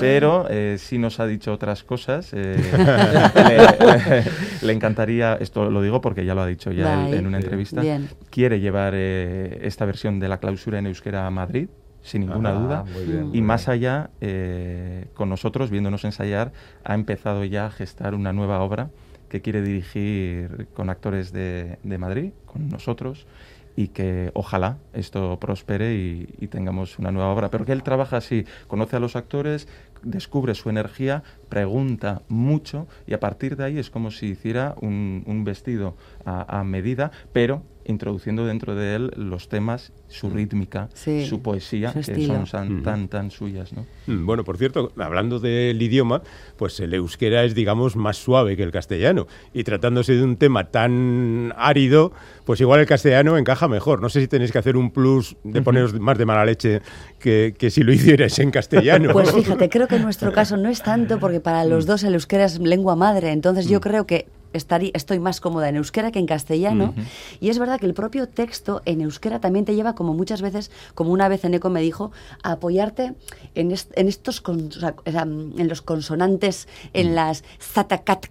pero 0.00 0.46
eh, 0.50 0.76
sí 0.78 0.98
nos 0.98 1.20
ha 1.20 1.26
dicho 1.26 1.52
otras 1.52 1.84
cosas. 1.84 2.30
eh, 2.32 2.56
le, 3.34 4.24
le 4.66 4.72
encantaría, 4.72 5.34
esto 5.40 5.70
lo 5.70 5.82
digo 5.82 6.00
porque 6.00 6.24
ya 6.24 6.34
lo 6.34 6.42
ha 6.42 6.46
dicho 6.46 6.72
ya 6.72 7.06
él 7.08 7.14
en 7.14 7.26
una 7.26 7.38
entrevista, 7.38 7.80
Bien. 7.80 8.08
quiere 8.30 8.60
llevar 8.60 8.92
eh, 8.96 9.60
esta 9.62 9.84
versión 9.84 10.18
de 10.20 10.28
la 10.28 10.38
clausura 10.38 10.78
en 10.78 10.86
euskera 10.86 11.26
a 11.26 11.30
Madrid, 11.30 11.68
sin 12.04 12.20
ninguna 12.20 12.50
Ah, 12.50 12.52
duda. 12.52 12.84
muy 12.94 13.04
bien, 13.04 13.30
Y 13.32 13.42
más 13.42 13.68
allá, 13.68 14.10
eh, 14.20 15.06
con 15.14 15.28
nosotros, 15.28 15.70
viéndonos 15.70 16.04
ensayar, 16.04 16.52
ha 16.84 16.94
empezado 16.94 17.44
ya 17.44 17.66
a 17.66 17.70
gestar 17.70 18.14
una 18.14 18.32
nueva 18.32 18.60
obra 18.60 18.90
que 19.28 19.40
quiere 19.40 19.62
dirigir 19.62 20.68
con 20.74 20.90
actores 20.90 21.32
de, 21.32 21.78
de 21.82 21.98
Madrid, 21.98 22.32
con 22.46 22.68
nosotros, 22.68 23.26
y 23.76 23.88
que 23.88 24.30
ojalá 24.34 24.78
esto 24.92 25.40
prospere 25.40 25.94
y, 25.94 26.28
y 26.38 26.46
tengamos 26.46 27.00
una 27.00 27.10
nueva 27.10 27.30
obra. 27.32 27.50
Pero 27.50 27.64
que 27.64 27.72
él 27.72 27.82
trabaja 27.82 28.18
así, 28.18 28.44
conoce 28.68 28.94
a 28.94 29.00
los 29.00 29.16
actores, 29.16 29.66
descubre 30.04 30.54
su 30.54 30.70
energía, 30.70 31.24
pregunta 31.48 32.22
mucho 32.28 32.86
y 33.08 33.14
a 33.14 33.18
partir 33.20 33.56
de 33.56 33.64
ahí 33.64 33.78
es 33.78 33.90
como 33.90 34.12
si 34.12 34.26
hiciera 34.26 34.76
un, 34.80 35.24
un 35.26 35.42
vestido 35.42 35.96
a, 36.24 36.60
a 36.60 36.62
medida, 36.62 37.10
pero 37.32 37.62
introduciendo 37.86 38.46
dentro 38.46 38.74
de 38.74 38.94
él 38.96 39.10
los 39.16 39.48
temas, 39.48 39.92
su 40.08 40.30
rítmica, 40.30 40.88
Sí, 40.94 41.26
su 41.26 41.42
poesía, 41.42 41.92
su 41.92 42.00
que 42.12 42.26
son 42.26 42.44
tan, 42.46 42.72
Ujú. 42.74 42.82
tan, 42.82 43.08
tan 43.08 43.30
suyas, 43.30 43.72
¿no? 43.72 43.84
Mm, 44.06 44.26
Bueno, 44.26 44.44
por 44.44 44.56
cierto, 44.58 44.92
hablando 44.98 45.38
del 45.40 45.80
idioma, 45.82 46.22
pues 46.56 46.78
el 46.80 46.94
euskera 46.94 47.44
es, 47.44 47.54
digamos, 47.54 47.96
más 47.96 48.16
suave 48.16 48.56
que 48.56 48.62
el 48.62 48.70
castellano. 48.70 49.26
Y 49.52 49.64
tratándose 49.64 50.14
de 50.14 50.22
un 50.22 50.36
tema 50.36 50.64
tan 50.70 51.52
árido, 51.56 52.12
pues 52.44 52.60
igual 52.60 52.80
el 52.80 52.86
castellano 52.86 53.36
encaja 53.38 53.68
mejor. 53.68 54.00
No 54.00 54.08
sé 54.08 54.20
si 54.20 54.28
tenéis 54.28 54.52
que 54.52 54.58
hacer 54.58 54.76
un 54.76 54.90
plus 54.90 55.36
de 55.44 55.62
poneros 55.62 55.98
más 56.00 56.16
de 56.18 56.26
mala 56.26 56.44
leche 56.44 56.80
que, 57.18 57.54
que 57.58 57.70
si 57.70 57.82
lo 57.82 57.92
hicierais 57.94 58.38
en 58.38 58.50
castellano. 58.50 59.12
Pues 59.12 59.32
fíjate, 59.32 59.68
creo 59.68 59.88
que 59.88 59.96
en 59.96 60.02
nuestro 60.02 60.32
caso 60.32 60.56
no 60.56 60.68
es 60.68 60.82
tanto 60.82 61.18
porque 61.18 61.40
para 61.40 61.64
Mm. 61.64 61.68
los 61.68 61.86
dos 61.86 62.02
el 62.04 62.14
euskera 62.14 62.44
es 62.44 62.58
lengua 62.58 62.94
madre, 62.96 63.32
entonces 63.32 63.68
yo 63.68 63.80
creo 63.80 64.06
que 64.06 64.26
estoy 64.58 65.18
más 65.18 65.40
cómoda 65.40 65.68
en 65.68 65.76
euskera 65.76 66.10
que 66.12 66.18
en 66.18 66.26
castellano. 66.26 66.94
Y 67.40 67.48
es 67.50 67.58
verdad 67.58 67.78
que 67.80 67.86
el 67.86 67.94
propio 67.94 68.28
texto 68.28 68.82
en 68.84 69.00
euskera 69.00 69.40
también 69.40 69.64
te 69.64 69.74
lleva, 69.74 69.94
como 69.94 70.14
muchas 70.14 70.40
veces, 70.42 70.70
como 70.94 71.10
una 71.12 71.28
vez 71.28 71.44
en 71.44 71.54
ECO 71.54 71.70
me 71.70 71.80
dijo, 71.80 72.12
a 72.42 72.52
apoyarte 72.52 73.14
en, 73.54 73.70
est- 73.72 73.92
en 73.96 74.08
estos 74.08 74.40
con- 74.40 74.68
o 74.68 74.72
sea, 74.72 74.94
o 75.04 75.10
sea, 75.10 75.22
en 75.22 75.68
los 75.68 75.82
consonantes, 75.82 76.68
en 76.92 77.14
las 77.14 77.44
zatacat, 77.60 78.26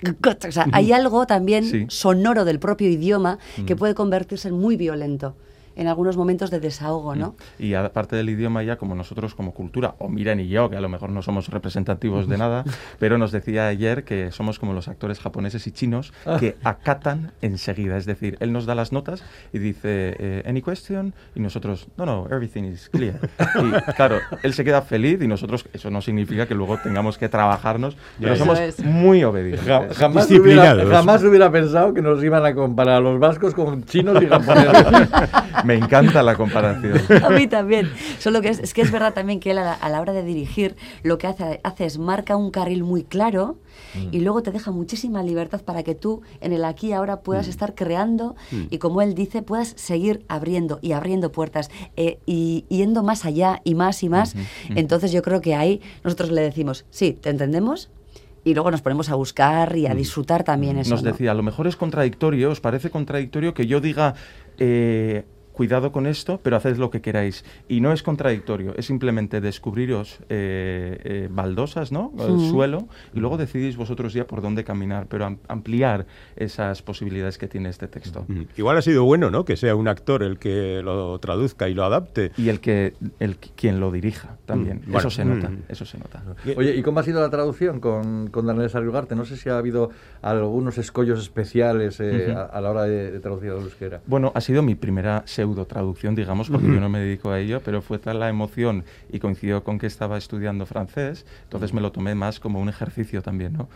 o 0.47 0.51
sea, 0.51 0.67
hay 0.71 0.91
algo 0.91 1.25
también 1.27 1.63
Sí. 1.65 1.85
sonoro 1.89 2.45
del 2.45 2.59
propio 2.59 2.89
idioma 2.89 3.37
que 3.65 3.75
puede 3.75 3.93
convertirse 3.95 4.47
en 4.47 4.55
muy 4.59 4.75
violento 4.77 5.35
en 5.75 5.87
algunos 5.87 6.17
momentos 6.17 6.51
de 6.51 6.59
desahogo, 6.59 7.15
¿no? 7.15 7.35
Y 7.59 7.73
aparte 7.73 8.15
del 8.15 8.29
idioma 8.29 8.63
ya, 8.63 8.77
como 8.77 8.95
nosotros 8.95 9.35
como 9.35 9.53
cultura, 9.53 9.95
o 9.99 10.09
Miren 10.09 10.39
y 10.39 10.47
yo, 10.47 10.69
que 10.69 10.77
a 10.77 10.81
lo 10.81 10.89
mejor 10.89 11.09
no 11.09 11.21
somos 11.21 11.47
representativos 11.49 12.27
de 12.27 12.37
nada, 12.37 12.63
pero 12.99 13.17
nos 13.17 13.31
decía 13.31 13.67
ayer 13.67 14.03
que 14.03 14.31
somos 14.31 14.59
como 14.59 14.73
los 14.73 14.87
actores 14.87 15.19
japoneses 15.19 15.65
y 15.67 15.71
chinos 15.71 16.13
que 16.39 16.57
acatan 16.63 17.31
enseguida. 17.41 17.97
Es 17.97 18.05
decir, 18.05 18.37
él 18.39 18.51
nos 18.53 18.65
da 18.65 18.75
las 18.75 18.91
notas 18.91 19.23
y 19.51 19.59
dice, 19.59 20.15
eh, 20.19 20.43
¿any 20.45 20.61
question? 20.61 21.13
Y 21.35 21.39
nosotros, 21.39 21.87
no, 21.97 22.05
no, 22.05 22.27
everything 22.29 22.63
is 22.63 22.89
clear. 22.89 23.19
Y 23.63 23.93
claro, 23.93 24.17
él 24.41 24.53
se 24.53 24.63
queda 24.63 24.81
feliz 24.81 25.21
y 25.21 25.27
nosotros, 25.27 25.65
eso 25.73 25.89
no 25.89 26.01
significa 26.01 26.47
que 26.47 26.55
luego 26.55 26.77
tengamos 26.77 27.17
que 27.17 27.29
trabajarnos, 27.29 27.95
pero 28.19 28.35
somos 28.35 28.59
es. 28.59 28.79
muy 28.83 29.23
obedientes. 29.23 29.65
Ja- 29.67 29.87
jamás, 29.93 30.25
hubiera, 30.27 30.43
Disciplinados. 30.73 30.89
jamás 30.91 31.23
hubiera 31.23 31.51
pensado 31.51 31.93
que 31.93 32.01
nos 32.01 32.23
iban 32.23 32.45
a 32.45 32.53
comparar 32.55 32.95
a 32.95 32.99
los 32.99 33.19
vascos 33.19 33.53
con 33.53 33.83
chinos 33.85 34.21
y 34.21 34.27
japoneses. 34.27 35.09
Me 35.63 35.75
encanta 35.75 36.23
la 36.23 36.35
comparación. 36.35 36.99
A 37.23 37.29
mí 37.29 37.47
también. 37.47 37.91
Solo 38.19 38.41
que 38.41 38.49
es, 38.49 38.59
es 38.59 38.73
que 38.73 38.81
es 38.81 38.91
verdad 38.91 39.13
también 39.13 39.39
que 39.39 39.51
él 39.51 39.57
a 39.57 39.63
la, 39.63 39.73
a 39.73 39.89
la 39.89 40.01
hora 40.01 40.13
de 40.13 40.23
dirigir 40.23 40.75
lo 41.03 41.17
que 41.17 41.27
hace, 41.27 41.59
hace 41.63 41.85
es 41.85 41.97
marca 41.97 42.35
un 42.35 42.51
carril 42.51 42.83
muy 42.83 43.03
claro 43.03 43.57
y 44.11 44.19
luego 44.21 44.41
te 44.41 44.51
deja 44.51 44.71
muchísima 44.71 45.23
libertad 45.23 45.61
para 45.61 45.83
que 45.83 45.95
tú 45.95 46.21
en 46.41 46.53
el 46.53 46.65
aquí 46.65 46.87
y 46.87 46.93
ahora 46.93 47.21
puedas 47.21 47.47
estar 47.47 47.75
creando 47.75 48.35
y 48.69 48.77
como 48.79 49.01
él 49.01 49.13
dice, 49.13 49.41
puedas 49.41 49.73
seguir 49.77 50.25
abriendo 50.27 50.79
y 50.81 50.93
abriendo 50.93 51.31
puertas 51.31 51.69
eh, 51.95 52.19
y 52.25 52.65
yendo 52.69 53.03
más 53.03 53.25
allá 53.25 53.61
y 53.63 53.75
más 53.75 54.03
y 54.03 54.09
más. 54.09 54.35
Entonces 54.69 55.11
yo 55.11 55.21
creo 55.21 55.41
que 55.41 55.55
ahí 55.55 55.81
nosotros 56.03 56.31
le 56.31 56.41
decimos, 56.41 56.85
sí, 56.89 57.13
te 57.13 57.29
entendemos. 57.29 57.89
Y 58.45 58.53
luego 58.53 58.71
nos 58.71 58.81
ponemos 58.81 59.09
a 59.09 59.15
buscar 59.15 59.77
y 59.77 59.87
a 59.87 59.95
disfrutar 59.95 60.43
también 60.43 60.77
eso. 60.77 60.89
Nos 60.89 61.03
¿no? 61.03 61.11
decía, 61.11 61.31
a 61.31 61.33
lo 61.33 61.43
mejor 61.43 61.65
es 61.65 61.77
contradictorio, 61.77 62.51
¿os 62.51 62.59
parece 62.59 62.89
contradictorio 62.89 63.53
que 63.53 63.67
yo 63.67 63.79
diga, 63.79 64.15
eh, 64.57 65.23
cuidado 65.53 65.91
con 65.91 66.05
esto, 66.07 66.39
pero 66.43 66.57
haced 66.57 66.77
lo 66.77 66.89
que 66.89 67.01
queráis? 67.01 67.45
Y 67.69 67.79
no 67.79 67.93
es 67.93 68.03
contradictorio, 68.03 68.73
es 68.75 68.85
simplemente 68.87 69.39
descubriros 69.39 70.19
eh, 70.29 70.99
eh, 71.03 71.27
baldosas, 71.31 71.91
¿no? 71.91 72.11
El 72.19 72.33
Mm. 72.33 72.49
suelo, 72.51 72.87
y 73.13 73.19
luego 73.19 73.37
decidís 73.37 73.77
vosotros 73.77 74.13
ya 74.13 74.25
por 74.27 74.41
dónde 74.41 74.63
caminar, 74.63 75.05
pero 75.07 75.25
am- 75.25 75.37
ampliar 75.47 76.05
esas 76.35 76.81
posibilidades 76.81 77.37
que 77.37 77.47
tiene 77.47 77.69
este 77.69 77.87
texto. 77.87 78.25
Mm, 78.27 78.41
Igual 78.57 78.77
ha 78.77 78.81
sido 78.81 79.03
bueno, 79.05 79.29
¿no? 79.31 79.45
Que 79.45 79.55
sea 79.55 79.75
un 79.75 79.87
actor 79.87 80.23
el 80.23 80.39
que 80.39 80.81
lo 80.83 81.17
traduzca 81.19 81.69
y 81.69 81.73
lo 81.73 81.83
adapte. 81.85 82.31
Y 82.37 82.49
el 82.49 82.59
que 82.59 82.93
el 83.19 83.37
quien 83.37 83.79
lo 83.79 83.91
dirija 83.91 84.37
también. 84.45 84.77
Mm, 84.87 84.91
bueno, 84.91 84.99
eso 84.99 85.09
se 85.11 85.23
nota, 85.25 85.49
mm. 85.49 85.63
eso 85.69 85.85
se 85.85 85.97
nota. 85.99 86.23
Oye, 86.57 86.75
¿y 86.75 86.81
cómo 86.81 86.99
ha 86.99 87.03
sido 87.03 87.21
la 87.21 87.29
traducción 87.29 87.79
con, 87.79 88.27
con 88.31 88.47
Daniel 88.47 88.69
Sarriugarte? 88.69 89.15
No 89.15 89.25
sé 89.25 89.37
si 89.37 89.49
ha 89.49 89.57
habido 89.57 89.91
algunos 90.21 90.77
escollos 90.77 91.19
especiales 91.21 91.99
eh, 91.99 92.27
Ujú. 92.29 92.37
a, 92.39 92.43
a 92.45 92.61
la 92.61 92.71
hora 92.71 92.83
de, 92.83 93.11
de 93.11 93.19
traducir 93.19 93.51
a 93.51 93.53
euskera. 93.53 94.01
Bueno, 94.07 94.31
ha 94.33 94.41
sido 94.41 94.63
mi 94.63 94.75
primera 94.75 95.23
pseudo 95.43 95.65
traducción, 95.65 96.15
digamos, 96.15 96.49
porque 96.49 96.67
yo 96.67 96.79
no 96.79 96.87
me 96.87 96.99
dedico 96.99 97.29
a 97.29 97.37
ello, 97.37 97.61
pero 97.65 97.81
fue 97.81 97.99
tal 97.99 98.19
la 98.19 98.29
emoción 98.29 98.85
y 99.11 99.19
coincidió 99.19 99.61
con 99.61 99.77
que 99.77 99.87
estaba 99.87 100.17
estudiando 100.17 100.65
francés, 100.65 101.25
entonces 101.43 101.73
me 101.73 101.81
lo 101.81 101.91
tomé 101.91 102.15
más 102.15 102.39
como 102.39 102.61
un 102.61 102.69
ejercicio 102.69 103.21
también, 103.21 103.51
¿no? 103.51 103.67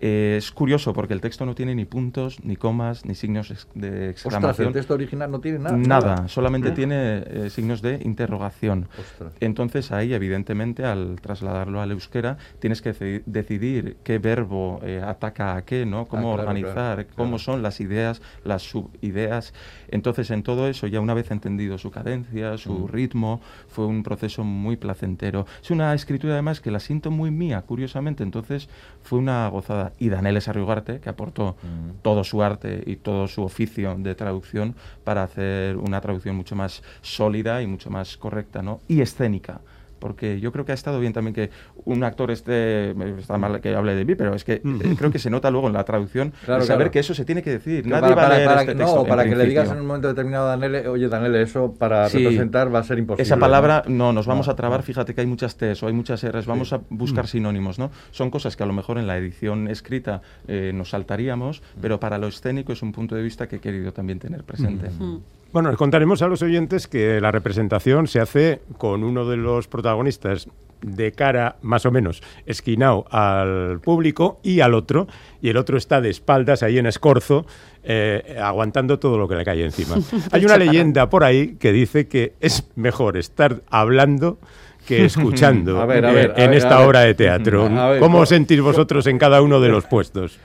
Eh, 0.00 0.36
es 0.38 0.52
curioso 0.52 0.92
porque 0.92 1.14
el 1.14 1.20
texto 1.22 1.46
no 1.46 1.54
tiene 1.54 1.74
ni 1.74 1.86
puntos, 1.86 2.44
ni 2.44 2.56
comas, 2.56 3.04
ni 3.06 3.14
signos 3.14 3.50
ex- 3.50 3.66
de 3.74 3.88
Ostras, 3.88 4.10
exclamación. 4.10 4.68
el 4.68 4.74
texto 4.74 4.94
original 4.94 5.30
no 5.30 5.40
tiene 5.40 5.58
nada. 5.58 5.76
Nada, 5.76 6.28
solamente 6.28 6.70
tiene 6.72 7.22
eh, 7.26 7.50
signos 7.50 7.80
de 7.80 8.00
interrogación. 8.04 8.88
Ostras. 9.00 9.32
Entonces 9.40 9.92
ahí, 9.92 10.12
evidentemente, 10.12 10.84
al 10.84 11.16
trasladarlo 11.20 11.80
al 11.80 11.92
euskera, 11.92 12.36
tienes 12.58 12.82
que 12.82 12.94
deci- 12.94 13.22
decidir 13.24 13.96
qué 14.04 14.18
verbo 14.18 14.80
eh, 14.82 15.02
ataca 15.04 15.56
a 15.56 15.64
qué, 15.64 15.86
¿no? 15.86 16.06
Cómo 16.06 16.32
Ah, 16.32 16.36
claro, 16.36 16.50
organizar, 16.50 16.94
claro, 16.96 17.08
cómo 17.16 17.30
claro. 17.30 17.38
son 17.38 17.62
las 17.62 17.80
ideas, 17.80 18.20
las 18.44 18.62
subideas. 18.62 19.54
Entonces, 19.88 20.30
en 20.30 20.42
todo 20.42 20.68
eso, 20.68 20.86
ya 20.86 21.00
una 21.00 21.14
vez 21.14 21.30
entendido 21.30 21.78
su 21.78 21.90
cadencia, 21.90 22.58
su 22.58 22.72
Mm. 22.72 22.88
ritmo, 22.88 23.40
fue 23.68 23.86
un 23.86 24.02
proceso 24.02 24.44
muy 24.44 24.76
placentero. 24.76 25.46
Es 25.62 25.70
una 25.70 25.94
escritura, 25.94 26.34
además, 26.34 26.60
que 26.60 26.70
la 26.70 26.80
siento 26.80 27.10
muy 27.10 27.30
mía, 27.30 27.62
curiosamente. 27.62 28.22
Entonces, 28.22 28.68
fue 29.02 29.18
una 29.18 29.48
gozada. 29.48 29.85
Y 29.98 30.08
Daneles 30.08 30.48
Arriugarte, 30.48 31.00
que 31.00 31.08
aportó 31.08 31.56
Mm. 31.62 32.02
todo 32.02 32.24
su 32.24 32.42
arte 32.42 32.82
y 32.86 32.96
todo 32.96 33.28
su 33.28 33.42
oficio 33.42 33.94
de 33.98 34.14
traducción 34.14 34.74
para 35.04 35.22
hacer 35.22 35.76
una 35.76 36.00
traducción 36.00 36.36
mucho 36.36 36.54
más 36.56 36.82
sólida 37.02 37.62
y 37.62 37.66
mucho 37.66 37.90
más 37.90 38.16
correcta, 38.16 38.62
¿no? 38.62 38.80
Y 38.88 39.00
escénica. 39.00 39.60
Porque 39.98 40.40
yo 40.40 40.52
creo 40.52 40.64
que 40.64 40.72
ha 40.72 40.74
estado 40.74 41.00
bien 41.00 41.12
también 41.12 41.34
que 41.34 41.50
un 41.84 42.04
actor 42.04 42.30
esté, 42.30 42.90
está 43.18 43.38
mal 43.38 43.60
que 43.60 43.74
hable 43.74 43.94
de 43.94 44.04
mí, 44.04 44.14
pero 44.14 44.34
es 44.34 44.44
que 44.44 44.54
eh, 44.54 44.62
creo 44.98 45.10
que 45.10 45.18
se 45.18 45.30
nota 45.30 45.50
luego 45.50 45.68
en 45.68 45.72
la 45.72 45.84
traducción 45.84 46.32
Claro, 46.44 46.62
saber 46.62 46.78
claro. 46.78 46.90
que 46.92 46.98
eso 46.98 47.14
se 47.14 47.24
tiene 47.24 47.42
que 47.42 47.50
decir. 47.50 47.82
Que 47.84 47.88
Nadie 47.90 48.14
para, 48.14 48.14
va 48.14 48.26
a 48.26 48.36
leer 48.36 48.48
para 48.48 48.60
este 48.60 48.72
que- 48.72 48.78
texto, 48.78 48.96
no, 48.96 49.04
para 49.04 49.24
que 49.24 49.36
le 49.36 49.46
digas 49.46 49.70
en 49.70 49.80
un 49.80 49.86
momento 49.86 50.08
determinado 50.08 50.46
a 50.46 50.50
Danele, 50.50 50.86
oye, 50.88 51.08
Danele, 51.08 51.42
eso 51.42 51.72
para 51.78 52.08
Sí. 52.08 52.18
representar 52.18 52.74
va 52.74 52.80
a 52.80 52.82
ser 52.82 52.98
imposible. 52.98 53.22
Esa 53.22 53.36
palabra, 53.38 53.82
no, 53.88 54.12
nos 54.12 54.26
vamos 54.26 54.46
No, 54.46 54.52
a 54.52 54.56
trabar, 54.56 54.82
fíjate 54.82 55.14
que 55.14 55.20
hay 55.22 55.26
muchas 55.26 55.56
T's 55.56 55.82
o 55.82 55.86
hay 55.86 55.92
muchas 55.92 56.22
R's, 56.24 56.46
vamos 56.46 56.72
a 56.72 56.80
buscar 56.90 57.26
sinónimos, 57.26 57.78
¿no? 57.78 57.90
Son 58.10 58.30
cosas 58.30 58.56
que 58.56 58.62
a 58.62 58.66
lo 58.66 58.72
mejor 58.72 58.98
en 58.98 59.06
la 59.06 59.16
edición 59.16 59.68
escrita 59.68 60.20
eh, 60.46 60.72
nos 60.74 60.90
saltaríamos, 60.90 61.62
pero 61.80 61.98
para 62.00 62.18
lo 62.18 62.26
escénico 62.26 62.72
es 62.72 62.82
un 62.82 62.92
punto 62.92 63.14
de 63.14 63.22
vista 63.22 63.48
que 63.48 63.56
he 63.56 63.60
querido 63.60 63.92
también 63.92 64.18
tener 64.18 64.44
presente. 64.44 64.90
Mm. 64.90 65.18
Bueno, 65.52 65.70
les 65.70 65.78
contaremos 65.78 66.20
a 66.22 66.28
los 66.28 66.42
oyentes 66.42 66.86
que 66.86 67.20
la 67.20 67.30
representación 67.30 68.06
se 68.08 68.20
hace 68.20 68.60
con 68.78 69.04
uno 69.04 69.24
de 69.26 69.36
los 69.36 69.68
protagonistas 69.68 70.48
de 70.82 71.12
cara 71.12 71.56
más 71.62 71.86
o 71.86 71.90
menos 71.90 72.22
esquinado 72.44 73.06
al 73.10 73.80
público 73.80 74.38
y 74.42 74.60
al 74.60 74.74
otro, 74.74 75.06
y 75.40 75.48
el 75.48 75.56
otro 75.56 75.78
está 75.78 76.02
de 76.02 76.10
espaldas 76.10 76.62
ahí 76.62 76.76
en 76.76 76.84
escorzo, 76.86 77.46
eh, 77.82 78.36
aguantando 78.40 78.98
todo 78.98 79.16
lo 79.16 79.26
que 79.26 79.36
le 79.36 79.44
cae 79.44 79.64
encima. 79.64 79.96
Hay 80.32 80.44
una 80.44 80.58
leyenda 80.58 81.08
por 81.08 81.24
ahí 81.24 81.56
que 81.56 81.72
dice 81.72 82.06
que 82.06 82.34
es 82.40 82.68
mejor 82.76 83.16
estar 83.16 83.62
hablando 83.70 84.38
que 84.86 85.04
escuchando 85.06 85.80
A 85.80 85.86
ver, 85.86 86.04
a 86.04 86.10
eh, 86.10 86.14
ver, 86.14 86.30
a 86.36 86.44
en 86.44 86.50
ver, 86.50 86.58
esta 86.58 86.76
a 86.76 86.78
ver. 86.80 86.86
obra 86.88 87.00
de 87.00 87.14
teatro. 87.14 87.64
A 87.64 87.88
ver, 87.90 87.98
¿Cómo 88.00 88.12
¿cómo- 88.12 88.18
os 88.24 88.28
sentís 88.28 88.60
vosotros 88.60 89.06
en 89.06 89.18
cada 89.18 89.40
uno 89.40 89.60
de 89.60 89.70
los 89.70 89.86
puestos? 89.86 90.38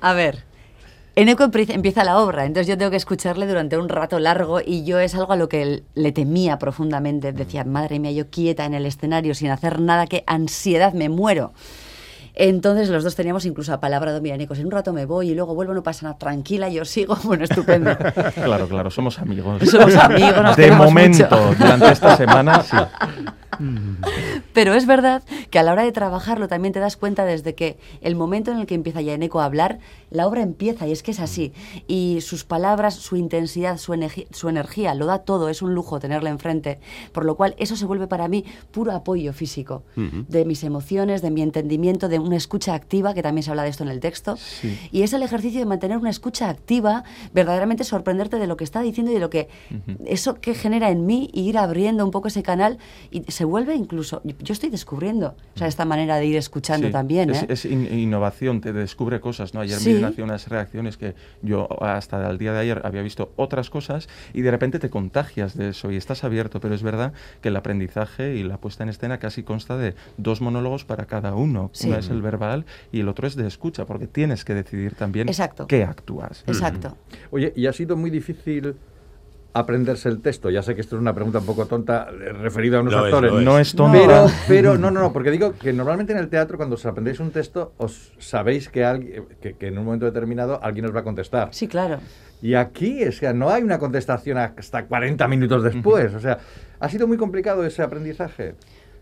A 0.00 0.14
ver, 0.14 0.38
Eneco 1.16 1.44
empie- 1.44 1.72
empieza 1.72 2.02
la 2.02 2.18
obra, 2.18 2.44
entonces 2.44 2.66
yo 2.66 2.76
tengo 2.76 2.90
que 2.90 2.96
escucharle 2.96 3.46
durante 3.46 3.78
un 3.78 3.88
rato 3.88 4.18
largo 4.18 4.60
y 4.64 4.84
yo 4.84 4.98
es 4.98 5.14
algo 5.14 5.32
a 5.32 5.36
lo 5.36 5.48
que 5.48 5.84
le 5.94 6.12
temía 6.12 6.58
profundamente. 6.58 7.32
Decía, 7.32 7.62
madre 7.64 8.00
mía, 8.00 8.10
yo 8.10 8.30
quieta 8.30 8.64
en 8.64 8.74
el 8.74 8.84
escenario 8.84 9.32
sin 9.36 9.50
hacer 9.50 9.80
nada, 9.80 10.08
qué 10.08 10.24
ansiedad, 10.26 10.92
me 10.92 11.08
muero. 11.08 11.52
Entonces 12.34 12.88
los 12.88 13.04
dos 13.04 13.14
teníamos 13.14 13.44
incluso 13.46 13.72
a 13.72 13.80
palabra 13.80 14.12
de 14.12 14.20
mira, 14.20 14.36
Nico, 14.36 14.54
si 14.54 14.60
en 14.60 14.66
un 14.66 14.72
rato 14.72 14.92
me 14.92 15.06
voy 15.06 15.30
y 15.30 15.34
luego 15.34 15.54
vuelvo, 15.54 15.72
no 15.72 15.82
pasa 15.82 16.06
nada, 16.06 16.18
tranquila, 16.18 16.68
yo 16.68 16.84
sigo, 16.84 17.16
bueno, 17.24 17.44
estupendo. 17.44 17.96
Claro, 18.34 18.68
claro, 18.68 18.90
somos 18.90 19.18
amigos. 19.18 19.68
Somos 19.68 19.94
amigos, 19.96 20.42
nos 20.42 20.56
De 20.56 20.70
momento, 20.72 21.28
mucho. 21.30 21.54
durante 21.58 21.92
esta 21.92 22.16
semana, 22.16 22.62
sí. 22.62 22.76
Pero 24.52 24.74
es 24.74 24.86
verdad 24.86 25.22
que 25.50 25.58
a 25.58 25.62
la 25.62 25.72
hora 25.72 25.84
de 25.84 25.92
trabajarlo 25.92 26.48
también 26.48 26.72
te 26.72 26.80
das 26.80 26.96
cuenta 26.96 27.24
desde 27.24 27.54
que 27.54 27.78
el 28.00 28.16
momento 28.16 28.50
en 28.50 28.58
el 28.58 28.66
que 28.66 28.74
empieza 28.74 29.00
Yaneco 29.00 29.40
a 29.40 29.44
hablar, 29.44 29.78
la 30.10 30.26
obra 30.26 30.42
empieza 30.42 30.86
y 30.86 30.92
es 30.92 31.02
que 31.02 31.12
es 31.12 31.20
así. 31.20 31.52
Y 31.86 32.18
sus 32.20 32.44
palabras, 32.44 32.94
su 32.94 33.16
intensidad, 33.16 33.78
su 33.78 33.92
energía, 34.48 34.94
lo 34.94 35.06
da 35.06 35.18
todo, 35.20 35.48
es 35.48 35.62
un 35.62 35.74
lujo 35.74 36.00
tenerla 36.00 36.30
enfrente. 36.30 36.80
Por 37.12 37.24
lo 37.24 37.36
cual 37.36 37.54
eso 37.58 37.76
se 37.76 37.86
vuelve 37.86 38.06
para 38.06 38.28
mí 38.28 38.44
puro 38.70 38.92
apoyo 38.92 39.32
físico 39.32 39.84
de 39.96 40.44
mis 40.44 40.64
emociones, 40.64 41.22
de 41.22 41.30
mi 41.30 41.42
entendimiento, 41.42 42.08
de 42.08 42.18
una 42.24 42.36
escucha 42.36 42.74
activa, 42.74 43.14
que 43.14 43.22
también 43.22 43.42
se 43.42 43.50
habla 43.50 43.62
de 43.62 43.68
esto 43.70 43.82
en 43.84 43.90
el 43.90 44.00
texto. 44.00 44.36
Sí. 44.36 44.78
Y 44.92 45.02
es 45.02 45.12
el 45.12 45.22
ejercicio 45.22 45.60
de 45.60 45.66
mantener 45.66 45.98
una 45.98 46.10
escucha 46.10 46.48
activa, 46.48 47.04
verdaderamente 47.32 47.84
sorprenderte 47.84 48.38
de 48.38 48.46
lo 48.46 48.56
que 48.56 48.64
está 48.64 48.80
diciendo 48.82 49.10
y 49.10 49.14
de 49.14 49.20
lo 49.20 49.30
que 49.30 49.48
eso 50.06 50.34
que 50.40 50.54
genera 50.54 50.90
en 50.90 51.06
mí 51.06 51.30
y 51.32 51.42
ir 51.48 51.58
abriendo 51.58 52.04
un 52.04 52.10
poco 52.10 52.28
ese 52.28 52.42
canal 52.42 52.78
y 53.10 53.22
se 53.30 53.44
vuelve 53.44 53.74
incluso, 53.74 54.22
yo 54.24 54.52
estoy 54.52 54.70
descubriendo, 54.70 55.34
o 55.54 55.58
sea, 55.58 55.66
esta 55.66 55.84
manera 55.84 56.16
de 56.16 56.26
ir 56.26 56.36
escuchando 56.36 56.86
Sí, 56.88 56.92
también. 56.92 57.30
Es, 57.30 57.42
¿eh? 57.42 57.46
es 57.48 57.64
in- 57.64 57.92
innovación, 57.98 58.60
te 58.60 58.72
descubre 58.72 59.20
cosas, 59.20 59.54
¿no? 59.54 59.60
Ayer 59.60 59.78
Sí. 59.78 59.94
me 59.94 60.06
hacía 60.06 60.24
unas 60.24 60.48
reacciones 60.48 60.96
que 60.96 61.14
yo 61.42 61.68
hasta 61.82 62.28
el 62.30 62.38
día 62.38 62.52
de 62.52 62.60
ayer 62.60 62.80
había 62.84 63.02
visto 63.02 63.32
otras 63.36 63.70
cosas 63.70 64.08
y 64.32 64.42
de 64.42 64.50
repente 64.50 64.78
te 64.78 64.90
contagias 64.90 65.56
de 65.56 65.70
eso 65.70 65.90
y 65.90 65.96
estás 65.96 66.24
abierto, 66.24 66.60
pero 66.60 66.74
es 66.74 66.82
verdad 66.82 67.12
que 67.40 67.48
el 67.48 67.56
aprendizaje 67.56 68.34
y 68.36 68.42
la 68.42 68.58
puesta 68.58 68.82
en 68.84 68.88
escena 68.90 69.18
casi 69.18 69.42
consta 69.42 69.76
de 69.76 69.94
dos 70.16 70.40
monólogos 70.40 70.84
para 70.84 71.06
cada 71.06 71.34
uno. 71.34 71.70
Sí. 71.72 71.90
Es 71.92 72.08
el 72.14 72.22
verbal 72.22 72.64
y 72.92 73.00
el 73.00 73.08
otro 73.08 73.26
es 73.26 73.36
de 73.36 73.46
escucha, 73.46 73.84
porque 73.84 74.06
tienes 74.06 74.44
que 74.44 74.54
decidir 74.54 74.94
también 74.94 75.28
Exacto. 75.28 75.66
qué 75.66 75.84
actúas. 75.84 76.44
Exacto. 76.46 76.96
Oye, 77.30 77.52
¿y 77.56 77.66
ha 77.66 77.72
sido 77.72 77.96
muy 77.96 78.10
difícil 78.10 78.76
aprenderse 79.52 80.08
el 80.08 80.20
texto? 80.20 80.50
Ya 80.50 80.62
sé 80.62 80.74
que 80.74 80.80
esto 80.80 80.96
es 80.96 81.00
una 81.00 81.14
pregunta 81.14 81.38
un 81.38 81.46
poco 81.46 81.66
tonta 81.66 82.08
eh, 82.10 82.32
referida 82.32 82.78
a 82.78 82.80
unos 82.80 82.92
Lo 82.92 83.00
es, 83.00 83.04
actores. 83.14 83.32
es. 83.32 83.42
No 83.42 83.58
es 83.58 83.74
tonta. 83.74 83.98
Pero, 83.98 84.26
pero, 84.48 84.78
no, 84.78 84.90
no, 84.90 85.00
no, 85.00 85.12
porque 85.12 85.30
digo 85.30 85.52
que 85.54 85.72
normalmente 85.72 86.12
en 86.12 86.18
el 86.18 86.28
teatro 86.28 86.56
cuando 86.56 86.74
os 86.74 86.86
aprendéis 86.86 87.20
un 87.20 87.30
texto 87.30 87.72
os 87.76 88.12
sabéis 88.18 88.68
que, 88.68 88.84
alguien, 88.84 89.26
que, 89.40 89.54
que 89.54 89.66
en 89.68 89.78
un 89.78 89.84
momento 89.84 90.06
determinado 90.06 90.58
alguien 90.62 90.86
os 90.86 90.94
va 90.94 91.00
a 91.00 91.04
contestar. 91.04 91.48
Sí, 91.52 91.68
claro. 91.68 91.98
Y 92.42 92.54
aquí 92.54 93.02
es 93.02 93.20
que 93.20 93.32
no 93.32 93.48
hay 93.48 93.62
una 93.62 93.78
contestación 93.78 94.36
hasta 94.38 94.84
40 94.84 95.26
minutos 95.28 95.62
después. 95.62 96.12
O 96.14 96.20
sea, 96.20 96.38
ha 96.78 96.88
sido 96.90 97.06
muy 97.06 97.16
complicado 97.16 97.64
ese 97.64 97.82
aprendizaje. 97.82 98.54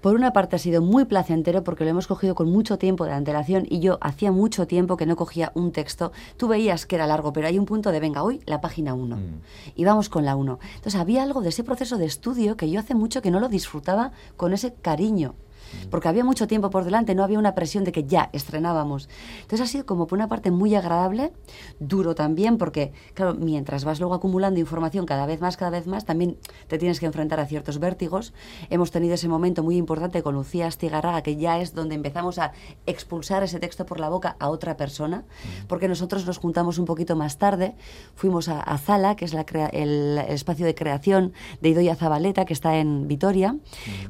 Por 0.02 0.16
una 0.16 0.32
parte 0.32 0.56
ha 0.56 0.58
sido 0.58 0.82
muy 0.82 1.04
placentero 1.04 1.62
porque 1.62 1.84
lo 1.84 1.90
hemos 1.90 2.08
cogido 2.08 2.34
con 2.34 2.50
mucho 2.50 2.76
tiempo 2.76 3.04
de 3.04 3.12
antelación 3.12 3.66
y 3.70 3.78
yo 3.78 3.98
hacía 4.00 4.32
mucho 4.32 4.66
tiempo 4.66 4.96
que 4.96 5.06
no 5.06 5.14
cogía 5.14 5.52
un 5.54 5.70
texto. 5.70 6.10
Tú 6.36 6.48
veías 6.48 6.86
que 6.86 6.96
era 6.96 7.06
largo, 7.06 7.32
pero 7.32 7.46
hay 7.46 7.56
un 7.56 7.66
punto 7.66 7.92
de, 7.92 8.00
venga, 8.00 8.24
hoy 8.24 8.40
la 8.44 8.60
página 8.60 8.94
1. 8.94 9.16
Y 9.76 9.84
vamos 9.84 10.08
con 10.08 10.24
la 10.24 10.34
1. 10.34 10.58
Entonces 10.74 11.00
había 11.00 11.22
algo 11.22 11.40
de 11.40 11.50
ese 11.50 11.62
proceso 11.62 11.98
de 11.98 12.06
estudio 12.06 12.56
que 12.56 12.68
yo 12.68 12.80
hace 12.80 12.96
mucho 12.96 13.22
que 13.22 13.30
no 13.30 13.38
lo 13.38 13.48
disfrutaba 13.48 14.10
con 14.36 14.52
ese 14.52 14.74
cariño. 14.74 15.36
Porque 15.90 16.08
había 16.08 16.24
mucho 16.24 16.46
tiempo 16.46 16.70
por 16.70 16.84
delante, 16.84 17.14
no 17.14 17.24
había 17.24 17.38
una 17.38 17.54
presión 17.54 17.84
de 17.84 17.92
que 17.92 18.04
ya 18.04 18.30
estrenábamos. 18.32 19.08
Entonces 19.42 19.60
ha 19.60 19.66
sido 19.66 19.86
como 19.86 20.06
por 20.06 20.18
una 20.18 20.28
parte 20.28 20.50
muy 20.50 20.74
agradable, 20.74 21.32
duro 21.80 22.14
también, 22.14 22.58
porque 22.58 22.92
claro, 23.14 23.34
mientras 23.34 23.84
vas 23.84 24.00
luego 24.00 24.14
acumulando 24.14 24.60
información 24.60 25.06
cada 25.06 25.26
vez 25.26 25.40
más, 25.40 25.56
cada 25.56 25.70
vez 25.70 25.86
más, 25.86 26.04
también 26.04 26.36
te 26.68 26.78
tienes 26.78 27.00
que 27.00 27.06
enfrentar 27.06 27.40
a 27.40 27.46
ciertos 27.46 27.78
vértigos. 27.78 28.32
Hemos 28.70 28.90
tenido 28.90 29.14
ese 29.14 29.28
momento 29.28 29.62
muy 29.62 29.76
importante 29.76 30.22
con 30.22 30.34
Lucía 30.34 30.66
Astigarraga, 30.66 31.22
que 31.22 31.36
ya 31.36 31.60
es 31.60 31.74
donde 31.74 31.94
empezamos 31.94 32.38
a 32.38 32.52
expulsar 32.86 33.42
ese 33.42 33.60
texto 33.60 33.86
por 33.86 34.00
la 34.00 34.08
boca 34.08 34.36
a 34.38 34.48
otra 34.48 34.76
persona, 34.76 35.24
porque 35.68 35.88
nosotros 35.88 36.26
nos 36.26 36.38
juntamos 36.38 36.78
un 36.78 36.84
poquito 36.84 37.16
más 37.16 37.38
tarde, 37.38 37.74
fuimos 38.14 38.48
a, 38.48 38.60
a 38.60 38.78
Zala, 38.78 39.16
que 39.16 39.24
es 39.24 39.34
la 39.34 39.44
crea- 39.46 39.68
el, 39.72 40.18
el 40.18 40.34
espacio 40.34 40.66
de 40.66 40.74
creación 40.74 41.32
de 41.60 41.70
Idoia 41.70 41.96
Zabaleta, 41.96 42.44
que 42.44 42.52
está 42.52 42.76
en 42.76 43.08
Vitoria. 43.08 43.56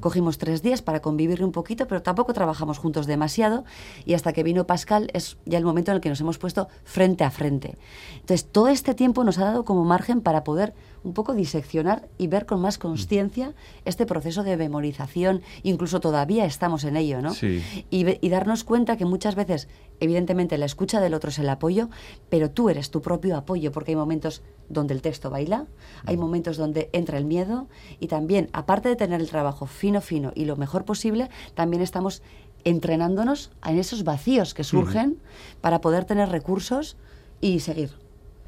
Cogimos 0.01 0.39
tres 0.39 0.63
días 0.63 0.83
para 0.83 1.01
convivir 1.01 1.45
un 1.45 1.52
poquito, 1.53 1.87
pero 1.87 2.03
tampoco 2.03 2.33
trabajamos 2.33 2.79
juntos 2.79 3.07
demasiado, 3.07 3.65
y 4.05 4.15
hasta 4.15 4.33
que 4.33 4.43
vino 4.43 4.67
Pascal 4.67 5.11
es 5.13 5.37
ya 5.45 5.59
el 5.59 5.65
momento 5.65 5.91
en 5.91 5.97
el 5.97 6.01
que 6.01 6.09
nos 6.09 6.21
hemos 6.21 6.39
puesto 6.39 6.69
frente 6.85 7.25
a 7.25 7.31
frente. 7.31 7.77
Entonces, 8.15 8.47
todo 8.51 8.69
este 8.69 8.95
tiempo 8.95 9.25
nos 9.25 9.39
ha 9.39 9.45
dado 9.45 9.65
como 9.65 9.85
margen 9.85 10.21
para 10.21 10.45
poder 10.45 10.75
un 11.05 11.15
poco 11.15 11.35
diseccionar 11.35 12.09
y 12.19 12.27
ver 12.27 12.47
con 12.47 12.61
más 12.61 12.79
conciencia 12.79 13.55
este 13.85 14.07
proceso 14.07 14.43
de 14.43 14.57
memorización, 14.57 15.43
incluso 15.63 16.01
todavía 16.01 16.45
estamos 16.45 16.85
en 16.85 16.97
ello, 16.97 17.21
¿no? 17.21 17.35
Sí. 17.35 17.63
y, 17.91 18.25
y 18.25 18.29
darnos 18.29 18.65
cuenta 18.65 18.97
que 18.97 19.05
muchas 19.05 19.35
veces, 19.35 19.69
evidentemente, 20.01 20.59
la 20.59 20.67
escucha 20.67 21.01
del 21.01 21.15
otro 21.15 21.31
es 21.31 21.39
el 21.39 21.49
apoyo, 21.49 21.89
pero 22.29 22.51
tú 22.51 22.69
eres 22.69 22.91
tu 22.91 23.03
propio 23.03 23.37
apoyo, 23.37 23.73
porque 23.73 23.93
hay 23.93 23.97
momentos 23.97 24.43
donde 24.69 24.95
el 24.95 25.03
texto 25.03 25.31
baila, 25.31 25.67
hay 26.07 26.17
momentos 26.17 26.57
donde 26.57 26.89
entra 26.93 27.19
el 27.19 27.25
miedo, 27.25 27.69
y 28.01 28.07
también, 28.07 28.49
aparte 28.53 28.89
de 28.89 28.97
tener 28.97 29.21
el 29.21 29.29
trabajo 29.29 29.67
fino, 29.67 30.01
fino 30.01 30.33
y 30.35 30.45
lo 30.45 30.57
mejor 30.57 30.85
posible, 30.85 31.29
también 31.55 31.83
estamos 31.83 32.23
entrenándonos 32.65 33.51
en 33.67 33.79
esos 33.79 34.05
vacíos 34.05 34.55
que 34.55 34.65
surgen 34.65 35.19
para 35.61 35.81
poder 35.81 36.05
tener 36.05 36.29
recursos 36.29 36.97
y 37.41 37.61
seguir. 37.61 37.91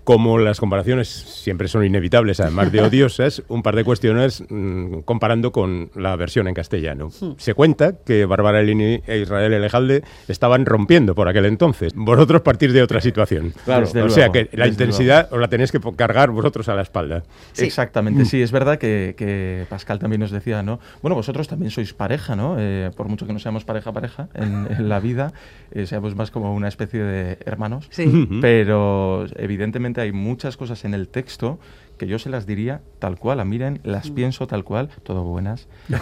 Como 0.04 0.38
las 0.38 0.60
comparaciones 0.60 1.08
siempre 1.08 1.66
son 1.68 1.84
inevitables, 1.84 2.38
además 2.40 2.70
de 2.70 2.82
odiosas, 2.82 3.42
un 3.48 3.62
par 3.62 3.74
de 3.74 3.84
cuestiones 3.84 4.44
mm, 4.48 5.00
comparando 5.00 5.50
con 5.50 5.90
la 5.94 6.14
versión 6.16 6.46
en 6.46 6.54
castellano. 6.54 7.10
Se 7.38 7.54
cuenta 7.54 7.96
que 8.04 8.26
Bárbara 8.26 8.60
Elini 8.60 9.00
e 9.06 9.18
Israel 9.18 9.52
Elejalde 9.52 10.04
estaban 10.28 10.66
rompiendo 10.66 11.14
por 11.14 11.28
aquel 11.28 11.46
entonces. 11.46 11.92
Vosotros 11.94 12.42
partís 12.42 12.72
de 12.72 12.82
otra 12.82 13.00
situación. 13.00 13.54
Claro. 13.64 13.84
O 13.84 13.86
sea 13.86 14.04
luego, 14.28 14.32
que 14.32 14.48
la 14.52 14.66
intensidad 14.66 15.32
os 15.32 15.40
la 15.40 15.48
tenéis 15.48 15.72
que 15.72 15.80
cargar 15.96 16.30
vosotros 16.30 16.68
a 16.68 16.74
la 16.74 16.82
espalda. 16.82 17.22
Sí. 17.52 17.64
Exactamente, 17.64 18.24
sí, 18.24 18.42
es 18.42 18.52
verdad 18.52 18.78
que, 18.78 19.14
que 19.16 19.64
Pascal 19.68 19.98
también 19.98 20.20
nos 20.20 20.30
decía, 20.30 20.62
¿no? 20.62 20.80
Bueno, 21.02 21.14
vosotros 21.14 21.48
también 21.48 21.70
sois 21.70 21.94
pareja, 21.94 22.36
¿no? 22.36 22.56
Eh, 22.58 22.90
por 22.96 23.08
mucho 23.08 23.26
que 23.26 23.32
no 23.32 23.38
seamos 23.38 23.64
pareja-pareja 23.64 24.28
en, 24.34 24.66
en 24.70 24.88
la 24.88 25.00
vida, 25.00 25.32
eh, 25.70 25.86
seamos 25.86 26.14
más 26.14 26.30
como 26.30 26.54
una 26.54 26.68
especie 26.68 27.02
de 27.02 27.38
hermanos. 27.44 27.86
Sí. 27.90 28.28
Pero 28.40 29.26
evidentemente 29.36 29.93
realmente 29.94 30.00
hay 30.00 30.12
muchas 30.12 30.56
cosas 30.56 30.84
en 30.84 30.94
el 30.94 31.08
texto 31.08 31.58
que 31.98 32.08
yo 32.08 32.18
se 32.18 32.28
las 32.28 32.44
diría 32.44 32.80
tal 32.98 33.16
cual, 33.18 33.38
a 33.38 33.44
miren, 33.44 33.78
las 33.84 34.10
pienso 34.10 34.48
tal 34.48 34.64
cual, 34.64 34.88
todo 35.04 35.22
buenas. 35.22 35.68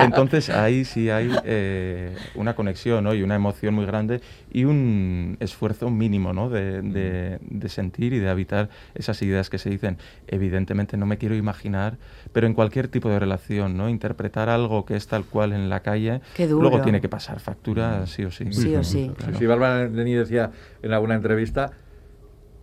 Eh, 0.00 0.04
entonces 0.04 0.50
ahí 0.50 0.84
sí 0.84 1.10
hay 1.10 1.28
eh, 1.44 2.16
una 2.36 2.54
conexión 2.54 3.02
¿no? 3.04 3.12
y 3.14 3.22
una 3.22 3.34
emoción 3.34 3.74
muy 3.74 3.86
grande 3.86 4.20
y 4.52 4.64
un 4.64 5.36
esfuerzo 5.40 5.90
mínimo 5.90 6.32
¿no? 6.32 6.48
de, 6.48 6.80
de- 6.82 7.38
de 7.40 7.68
sentir 7.68 8.12
y 8.12 8.18
de 8.20 8.28
habitar 8.28 8.68
esas 8.94 9.20
ideas 9.22 9.50
que 9.50 9.58
se 9.58 9.68
dicen. 9.70 9.98
Evidentemente 10.28 10.96
no 10.96 11.06
me 11.06 11.18
quiero 11.18 11.34
imaginar, 11.34 11.96
pero 12.32 12.46
en 12.46 12.54
cualquier 12.54 12.86
tipo 12.88 13.08
de 13.08 13.18
relación, 13.18 13.76
¿no? 13.76 13.88
interpretar 13.88 14.48
algo 14.48 14.84
que 14.84 14.94
es 14.96 15.08
tal 15.08 15.24
cual 15.24 15.52
en 15.52 15.68
la 15.68 15.80
calle, 15.80 16.20
luego 16.60 16.76
tiene 16.84 17.00
que 17.00 17.08
pasar 17.08 17.40
factura 17.40 18.06
sí 18.06 18.24
o 18.24 18.30
sí. 18.30 18.44
Sí 18.52 18.74
o 18.76 18.84
sí. 18.84 19.10
Sí, 19.24 19.38
sí, 19.38 19.46
Bárbara 19.46 19.88
Denis 19.88 20.18
decía 20.18 20.50
en 20.82 20.92
alguna 20.92 21.14
entrevista 21.16 21.72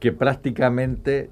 que 0.04 0.12
prácticamente 0.12 1.30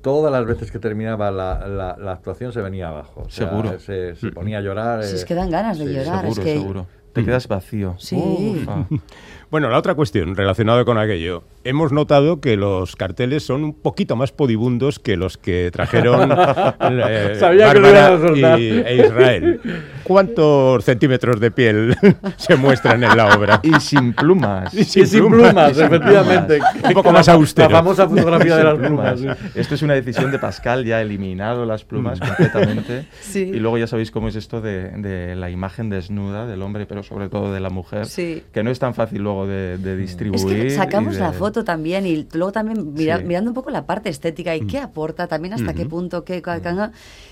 todas 0.00 0.30
las 0.30 0.46
veces 0.46 0.70
que 0.70 0.78
terminaba 0.78 1.32
la, 1.32 1.66
la- 1.66 1.96
la 1.98 2.12
actuación 2.12 2.52
se 2.52 2.60
venía 2.62 2.86
abajo. 2.88 3.22
O 3.26 3.30
sea, 3.30 3.48
Seguro. 3.48 3.80
Se, 3.80 4.14
se 4.14 4.30
ponía 4.30 4.58
a 4.58 4.60
llorar. 4.60 5.02
Si 5.02 5.10
eh, 5.14 5.16
es 5.16 5.24
que 5.24 5.34
dan 5.34 5.50
ganas 5.50 5.76
de 5.76 5.86
sí, 5.88 5.92
llorar. 5.92 6.20
Seguro, 6.20 6.28
es 6.30 6.38
que- 6.38 6.56
seguro. 6.60 6.86
Te 7.12 7.24
quedas 7.24 7.48
vacío. 7.48 7.96
Sí. 7.98 8.14
Uf, 8.14 8.68
ah. 8.68 8.86
Bueno, 9.50 9.68
la 9.70 9.78
otra 9.78 9.94
cuestión 9.94 10.34
relacionada 10.34 10.84
con 10.84 10.98
aquello. 10.98 11.44
Hemos 11.62 11.92
notado 11.92 12.40
que 12.40 12.56
los 12.56 12.96
carteles 12.96 13.44
son 13.44 13.62
un 13.64 13.74
poquito 13.74 14.16
más 14.16 14.32
podibundos 14.32 14.98
que 14.98 15.16
los 15.16 15.36
que 15.38 15.70
trajeron 15.72 16.30
eh, 16.80 17.36
Sabía 17.38 17.72
que 17.72 17.80
lo 17.80 18.36
y, 18.36 18.44
e 18.44 19.04
Israel. 19.06 19.60
¿Cuántos 20.02 20.84
centímetros 20.84 21.40
de 21.40 21.50
piel 21.50 21.96
se 22.36 22.56
muestran 22.56 23.02
en 23.02 23.16
la 23.16 23.36
obra? 23.36 23.60
Y 23.62 23.74
sin 23.80 24.12
plumas. 24.14 24.72
Y 24.74 24.80
Y 24.80 24.84
sin 24.84 25.28
plumas, 25.28 25.76
efectivamente. 25.78 26.58
Un 26.84 26.92
poco 26.92 27.12
más 27.12 27.28
austero. 27.28 27.68
La 27.70 27.78
famosa 27.78 28.08
fotografía 28.08 28.56
de 28.56 28.64
las 28.64 28.74
Sin 28.74 28.82
plumas. 28.86 29.14
plumas. 29.14 29.38
Esto 29.56 29.74
es 29.74 29.82
una 29.82 29.94
decisión 29.94 30.30
de 30.30 30.38
Pascal, 30.38 30.84
ya 30.84 30.96
ha 30.96 31.02
eliminado 31.02 31.66
las 31.66 31.84
plumas 31.84 32.20
completamente. 32.20 33.06
Sí. 33.20 33.40
Y 33.52 33.58
luego 33.58 33.76
ya 33.78 33.86
sabéis 33.86 34.10
cómo 34.10 34.28
es 34.28 34.36
esto 34.36 34.60
de, 34.60 34.90
de 34.90 35.34
la 35.34 35.50
imagen 35.50 35.90
desnuda 35.90 36.46
del 36.46 36.62
hombre, 36.62 36.86
pero 36.86 37.02
sobre 37.02 37.28
todo 37.28 37.52
de 37.52 37.60
la 37.60 37.70
mujer, 37.70 38.06
Sí. 38.06 38.44
que 38.52 38.62
no 38.62 38.70
es 38.70 38.78
tan 38.78 38.94
fácil 38.94 39.22
luego 39.22 39.35
de, 39.44 39.76
de 39.76 39.96
distribuir. 39.96 40.58
Es 40.58 40.62
que 40.62 40.70
sacamos 40.70 41.14
de- 41.14 41.20
la 41.20 41.32
foto 41.32 41.64
también 41.64 42.06
y 42.06 42.26
luego 42.32 42.52
también 42.52 42.94
mira- 42.94 43.18
Sí. 43.18 43.24
mirando 43.24 43.50
un 43.50 43.54
poco 43.54 43.70
la 43.70 43.84
parte 43.86 44.08
estética 44.08 44.54
y 44.54 44.66
qué 44.66 44.78
aporta, 44.78 45.26
también 45.26 45.54
hasta 45.54 45.74
qué 45.74 45.84
punto, 45.84 46.22
qué... 46.24 46.40
ca- 46.40 46.60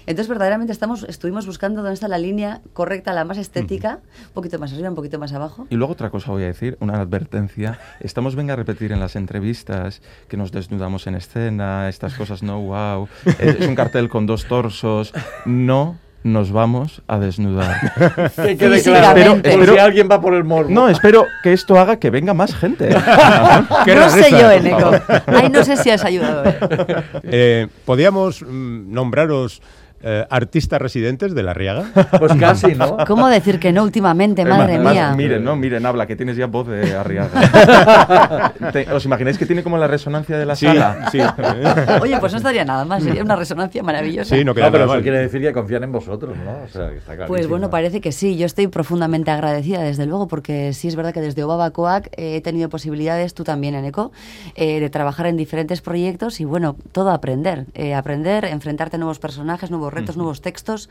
Entonces, 0.07 0.29
verdaderamente 0.29 0.73
estamos, 0.73 1.05
estuvimos 1.09 1.47
buscando 1.47 1.83
dónde 1.83 1.95
está 1.95 2.09
la 2.09 2.19
línea 2.19 2.61
correcta, 2.73 3.13
la 3.13 3.25
más 3.25 3.39
estética, 3.39 4.01
un 4.27 4.33
poquito 4.35 4.59
más 4.59 4.73
arriba, 4.73 4.89
un 4.89 4.95
poquito 4.97 5.19
más 5.19 5.33
abajo. 5.33 5.67
Y 5.71 5.77
luego 5.77 5.93
otra 5.93 6.11
cosa 6.11 6.33
voy 6.33 6.43
a 6.43 6.47
decir, 6.47 6.77
una 6.81 7.01
advertencia. 7.01 7.79
Estamos 8.01 8.35
venga 8.35 8.55
a 8.55 8.57
repetir 8.57 8.91
en 8.93 8.99
las 9.01 9.15
entrevistas 9.15 10.03
que 10.29 10.37
nos 10.37 10.51
desnudamos 10.51 11.07
en 11.07 11.15
escena, 11.15 11.89
estas 11.89 12.15
cosas, 12.15 12.43
no, 12.43 12.61
wow. 12.61 13.09
Es 13.39 13.67
un 13.67 13.75
cartel 13.77 14.09
con 14.09 14.27
dos 14.27 14.47
torsos. 14.47 15.13
No 15.47 15.99
nos 16.25 16.51
vamos 16.51 17.03
a 17.07 17.19
desnudar. 17.19 17.93
Que 18.35 18.57
quede 18.57 18.83
claro. 18.83 19.35
Espero- 19.43 19.75
si 19.75 19.79
alguien 19.79 20.09
va 20.11 20.21
por 20.21 20.35
el 20.35 20.43
morbo. 20.43 20.71
No, 20.71 20.89
espero 20.89 21.27
que 21.43 21.53
esto 21.53 21.79
haga 21.79 21.99
que 21.99 22.11
venga 22.11 22.35
más 22.35 22.55
gente. 22.57 22.89
Qué 23.85 23.95
no 23.95 24.11
sé 24.11 24.31
yo, 24.31 24.51
Eneco. 24.51 24.91
Ay, 25.27 25.51
no 25.51 25.63
sé 25.63 25.77
si 25.77 25.91
has 25.91 26.05
ayudado. 26.05 26.45
¿eh? 26.47 26.59
Eh, 27.25 27.67
¿Podríamos 27.85 28.43
mm, 28.43 28.93
nombraros 28.93 29.61
eh, 30.05 30.27
artistas 30.31 30.81
residentes 30.81 31.35
de 31.35 31.43
La 31.43 31.55
Riaga? 31.55 31.85
Pues 32.19 32.33
casi, 32.35 32.75
¿no? 32.75 32.97
¿Cómo 33.07 33.29
decir 33.29 33.59
que 33.59 33.73
no 33.73 33.83
últimamente, 33.83 34.45
madre 34.45 34.79
Más- 34.79 34.93
mía? 34.93 35.15
Miren, 35.17 35.43
no, 35.45 35.57
miren, 35.57 35.85
habla, 35.87 36.07
que 36.07 36.17
tienes 36.17 36.37
ya 36.37 36.47
voz 36.47 36.69
de 36.69 36.95
Arriaga. 36.97 37.31
¿Os 38.95 39.05
imagináis 39.05 39.39
que 39.39 39.47
tiene 39.47 39.63
como 39.63 39.79
la 39.79 39.87
resonancia 39.87 40.37
de 40.39 40.47
la 40.47 40.57
sala? 40.57 41.09
sí. 41.11 41.19
Oye, 42.03 42.19
pues 42.19 42.33
no 42.33 42.39
estaría 42.39 42.65
nada 42.65 42.85
mal, 42.85 43.03
sería 43.03 43.23
una 43.23 43.37
resonancia 43.37 43.83
maravillosa. 43.83 44.35
Sí, 44.35 44.45
no 44.45 44.55
queda 44.55 44.67
No, 44.67 44.73
pero 44.73 44.85
nada 44.85 44.93
eso 44.93 44.95
mal. 44.97 45.03
quiere 45.03 45.19
decir 45.19 45.41
que 45.41 45.53
confían 45.53 45.85
en 45.85 45.93
vosotros, 45.93 46.37
¿no? 46.37 46.65
O 46.65 46.69
sea, 46.69 46.91
que 46.91 46.99
está 46.99 47.27
Pues 47.27 47.49
bueno, 47.49 47.71
parece 47.71 48.01
que 48.01 48.13
sí. 48.13 48.37
Yo 48.37 48.47
estoy 48.47 48.67
profundamente 48.69 49.31
agradecida, 49.31 49.83
desde 49.83 50.07
luego, 50.07 50.29
porque 50.29 50.73
sí 50.73 50.89
es 50.89 50.97
verdad 50.97 51.13
que 51.13 51.21
desde 51.21 51.43
Obaba 51.45 51.71
Coac 51.71 52.09
eh, 52.17 52.37
he 52.37 52.41
tenido 52.41 52.69
posibilidades, 52.69 53.35
tú 53.35 53.45
también, 53.45 53.75
Eneco, 53.75 54.13
eh, 54.57 54.81
de 54.81 54.91
trabajar 54.91 55.27
en 55.27 55.37
diferentes 55.37 55.81
proyectos 55.81 56.41
y 56.41 56.45
bueno, 56.45 56.77
todo 56.93 57.11
aprender. 57.11 57.67
Eh, 57.75 57.95
aprender, 57.95 58.45
enfrentarte 58.45 58.97
a 58.97 58.99
nuevos 58.99 59.19
personajes, 59.19 59.71
nuevos 59.71 59.94
retos, 59.95 60.17
nuevos 60.17 60.41
textos 60.43 60.89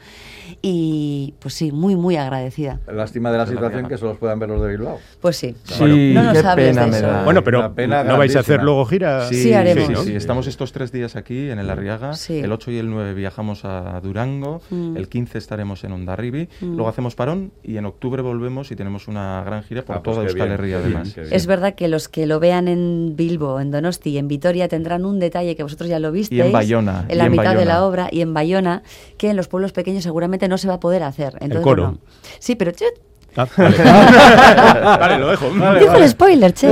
y 0.62 1.34
pues 1.40 1.54
sí, 1.54 1.72
muy, 1.72 1.96
muy 1.96 2.16
agradecida. 2.16 2.80
Lástima 2.92 3.32
de 3.32 3.38
la 3.38 3.44
la 3.44 3.50
situación 3.50 3.88
que 3.90 3.98
solo 3.98 4.16
puedan 4.16 4.40
ver 4.40 4.48
los 4.50 4.62
de 4.62 4.70
Bilbao. 4.70 5.00
Pues 5.20 5.36
sí. 5.36 5.54
Sí, 5.66 6.12
no 6.14 6.24
nos 6.24 6.34
qué 6.42 6.48
hables 6.48 6.70
pena 6.70 6.86
de 6.86 6.98
eso. 6.98 7.08
da. 7.08 7.24
Bueno, 7.26 7.44
pero 7.44 7.74
pena 7.76 8.04
¿no 8.04 8.18
vais 8.18 8.34
a 8.36 8.40
hacer 8.40 8.64
luego 8.64 8.86
gira? 8.86 9.28
Sí, 9.28 9.54
haremos. 9.54 9.88
Sí, 9.88 9.92
¿no? 9.94 10.04
sí, 10.04 10.16
estamos 10.16 10.48
estos 10.48 10.72
tres 10.72 10.92
días 10.94 11.16
aquí 11.18 11.50
en 11.50 11.60
el 11.60 11.70
Arriaga. 11.70 12.14
Sí. 12.14 12.40
El 12.40 12.52
8 12.54 12.72
y 12.72 12.78
el 12.78 12.90
9 12.90 13.14
viajamos 13.14 13.66
a 13.66 14.00
Durango. 14.02 14.62
Mm. 14.70 14.96
El 14.96 15.10
15 15.10 15.38
estaremos 15.38 15.84
en 15.84 15.92
Ondarribi. 15.92 16.48
Luego 16.62 16.88
hacemos 16.88 17.16
parón 17.16 17.52
y 17.64 17.76
en 17.78 17.86
octubre 17.86 18.22
volvemos 18.22 18.72
y 18.72 18.76
tenemos 18.78 19.08
una 19.10 19.44
gran 19.46 19.64
gira 19.64 19.84
por 19.84 19.98
Ah, 19.98 20.02
pues 20.04 20.16
toda 20.16 20.26
qué 20.26 20.32
Euskal 20.32 20.52
Herria 20.52 20.78
además. 20.78 21.18
Es 21.18 21.46
verdad 21.46 21.76
que 21.76 21.90
los 21.90 22.08
que 22.08 22.26
lo 22.26 22.40
vean 22.40 22.68
en 22.70 23.16
Bilbo, 23.18 23.60
en 23.60 23.72
Donosti 23.72 24.12
y 24.12 24.18
en 24.18 24.28
Vitoria 24.30 24.68
tendrán 24.70 25.04
un 25.06 25.20
detalle 25.20 25.56
que 25.58 25.64
vosotros 25.64 25.90
ya 25.90 26.00
lo 26.00 26.12
visteis. 26.14 26.52
Bayona, 26.54 27.06
En 27.10 27.16
y 27.16 27.18
la 27.18 27.26
en 27.26 27.32
mitad 27.32 27.56
de 27.56 27.66
la 27.66 27.74
Bayona. 27.80 27.84
obra 27.86 28.10
y 28.12 28.22
en 28.22 28.34
Bayona, 28.34 28.84
que 29.18 29.30
en 29.30 29.36
los 29.38 29.48
pueblos 29.48 29.72
pequeños 29.72 30.04
seguramente 30.04 30.48
no 30.48 30.58
se 30.58 30.68
va 30.68 30.76
a 30.76 30.80
poder 30.80 31.04
hacer. 31.04 31.34
Entonces, 31.40 31.62
coro. 31.64 31.84
bueno, 31.84 32.00
sí, 32.40 32.56
pero 32.56 32.72
che, 32.72 32.86
Ah, 33.36 33.48
vale. 33.58 33.78
Vale, 35.00 35.18
lo 35.18 35.30
dejo. 35.30 35.50
dijo 35.80 35.96
el 35.96 36.08
spoiler, 36.10 36.54
che. 36.54 36.68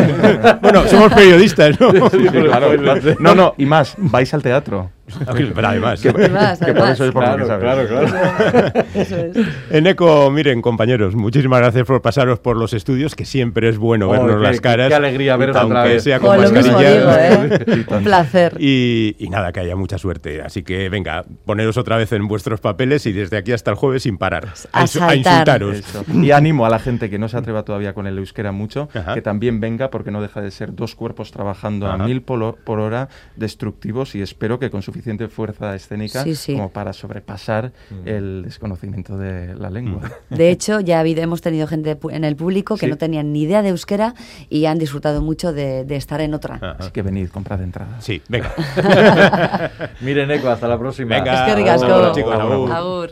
Bueno, 0.62 0.88
somos 0.88 1.12
periodistas, 1.12 1.80
¿no? 1.80 1.92
Sí, 2.12 2.18
claro, 2.28 2.78
claro. 2.78 3.02
No, 3.20 3.34
no, 3.34 3.56
y 3.58 3.66
más, 3.66 3.96
vais 3.98 4.32
al 4.34 4.44
teatro. 4.44 4.92
Pero 5.26 5.68
además. 5.68 6.02
Que, 6.02 6.10
Además, 6.10 6.60
que 6.60 6.74
por 6.74 6.90
eso 6.90 7.06
es 7.06 7.12
por 7.12 7.28
lo 7.28 7.38
que 7.38 7.44
Claro, 7.44 7.88
sabes. 7.88 7.88
claro, 7.88 8.10
claro. 8.10 8.86
Eso 8.94 9.16
es. 9.18 9.38
Eneco, 9.72 10.30
miren, 10.32 10.62
compañeros, 10.62 11.16
muchísimas 11.16 11.60
gracias 11.60 11.86
por 11.86 12.02
pasaros 12.02 12.40
por 12.40 12.58
los 12.58 12.74
estudios, 12.74 13.16
que 13.16 13.26
siempre 13.26 13.70
es 13.70 13.78
bueno 13.78 14.08
Oh, 14.10 14.12
vernos 14.12 14.38
qué- 14.38 14.42
las 14.44 14.62
caras. 14.62 14.90
qué 14.90 14.96
alegría 14.96 15.36
veros 15.38 15.56
otra 15.58 15.84
vez. 15.84 16.04
sea 16.04 16.20
con 16.20 16.36
lo 16.42 16.50
mismo 16.52 16.72
mascarilla. 16.72 16.92
digo, 16.98 17.56
¿eh? 17.68 17.86
Un 17.98 18.04
placer. 18.04 18.56
Y, 18.60 19.16
y 19.20 19.30
nada, 19.30 19.52
que 19.52 19.60
haya 19.62 19.76
mucha 19.76 19.98
suerte. 19.98 20.42
Así 20.42 20.64
que 20.64 20.90
venga, 20.90 21.24
poneros 21.46 21.78
otra 21.78 21.98
vez 21.98 22.12
en 22.14 22.28
vuestros 22.28 22.60
papeles 22.60 23.06
y 23.06 23.12
desde 23.12 23.38
aquí 23.38 23.52
hasta 23.52 23.72
el 23.72 23.78
jueves 23.78 24.04
sin 24.04 24.18
parar. 24.18 24.50
A 24.72 24.88
saltar. 24.88 25.16
insultaros. 25.18 25.76
Eso. 25.78 26.06
Y 26.14 26.32
ánimo 26.32 26.66
a 26.66 26.70
la 26.70 26.80
gente 26.80 27.10
que 27.10 27.20
no 27.20 27.28
se 27.30 27.38
atreva 27.38 27.64
todavía 27.64 27.94
con 27.94 28.08
el 28.08 28.18
euskera 28.18 28.52
mucho, 28.52 28.90
Ajá. 28.94 29.14
que 29.14 29.22
también 29.22 29.60
venga 29.60 29.90
porque 29.90 30.12
no 30.12 30.22
deja 30.22 30.42
de 30.42 30.52
ser 30.52 30.76
dos 30.76 30.96
cuerpos 30.96 31.32
trabajando 31.32 31.88
Ajá. 31.88 31.96
a 32.04 32.08
mil 32.08 32.22
por, 32.22 32.56
por 32.58 32.80
hora, 32.80 33.10
destructivos 33.36 34.16
y 34.16 34.22
espero 34.22 34.60
que 34.60 34.70
con 34.70 34.82
suficiente 34.82 35.01
fuerza 35.30 35.76
escénica 35.76 36.24
Sí, 36.24 36.36
sí. 36.36 36.54
como 36.54 36.70
para 36.70 36.94
sobrepasar 36.94 37.72
el 38.06 38.44
desconocimiento 38.44 39.18
de 39.18 39.56
la 39.56 39.70
lengua. 39.70 40.10
De 40.30 40.50
hecho, 40.52 40.80
ya 40.80 40.98
ha 40.98 41.00
habido, 41.02 41.22
hemos 41.22 41.42
tenido 41.42 41.68
gente 41.68 42.00
pu- 42.00 42.14
en 42.14 42.24
el 42.24 42.36
público 42.36 42.76
que 42.76 42.86
Sí. 42.86 42.90
no 42.90 42.98
tenían 42.98 43.34
ni 43.34 43.42
idea 43.44 43.62
de 43.62 43.70
euskera 43.70 44.14
y 44.50 44.66
han 44.66 44.78
disfrutado 44.78 45.22
mucho 45.22 45.54
de, 45.54 45.84
de 45.86 45.96
estar 45.96 46.22
en 46.22 46.34
otra. 46.34 46.56
Ajá. 46.56 46.76
Así 46.80 46.92
que 46.92 47.02
venid, 47.02 47.30
comprad 47.30 47.62
entradas. 47.62 48.04
Sí, 48.04 48.22
venga. 48.30 48.54
Miren, 50.02 50.32
Eco, 50.32 50.50
hasta 50.50 50.68
la 50.68 50.78
próxima. 50.78 51.16
Venga. 51.16 51.46
Es 51.46 51.50
que 51.52 51.56
ricasco. 51.56 51.86
Agur. 51.94 52.72
Agur. 52.72 53.12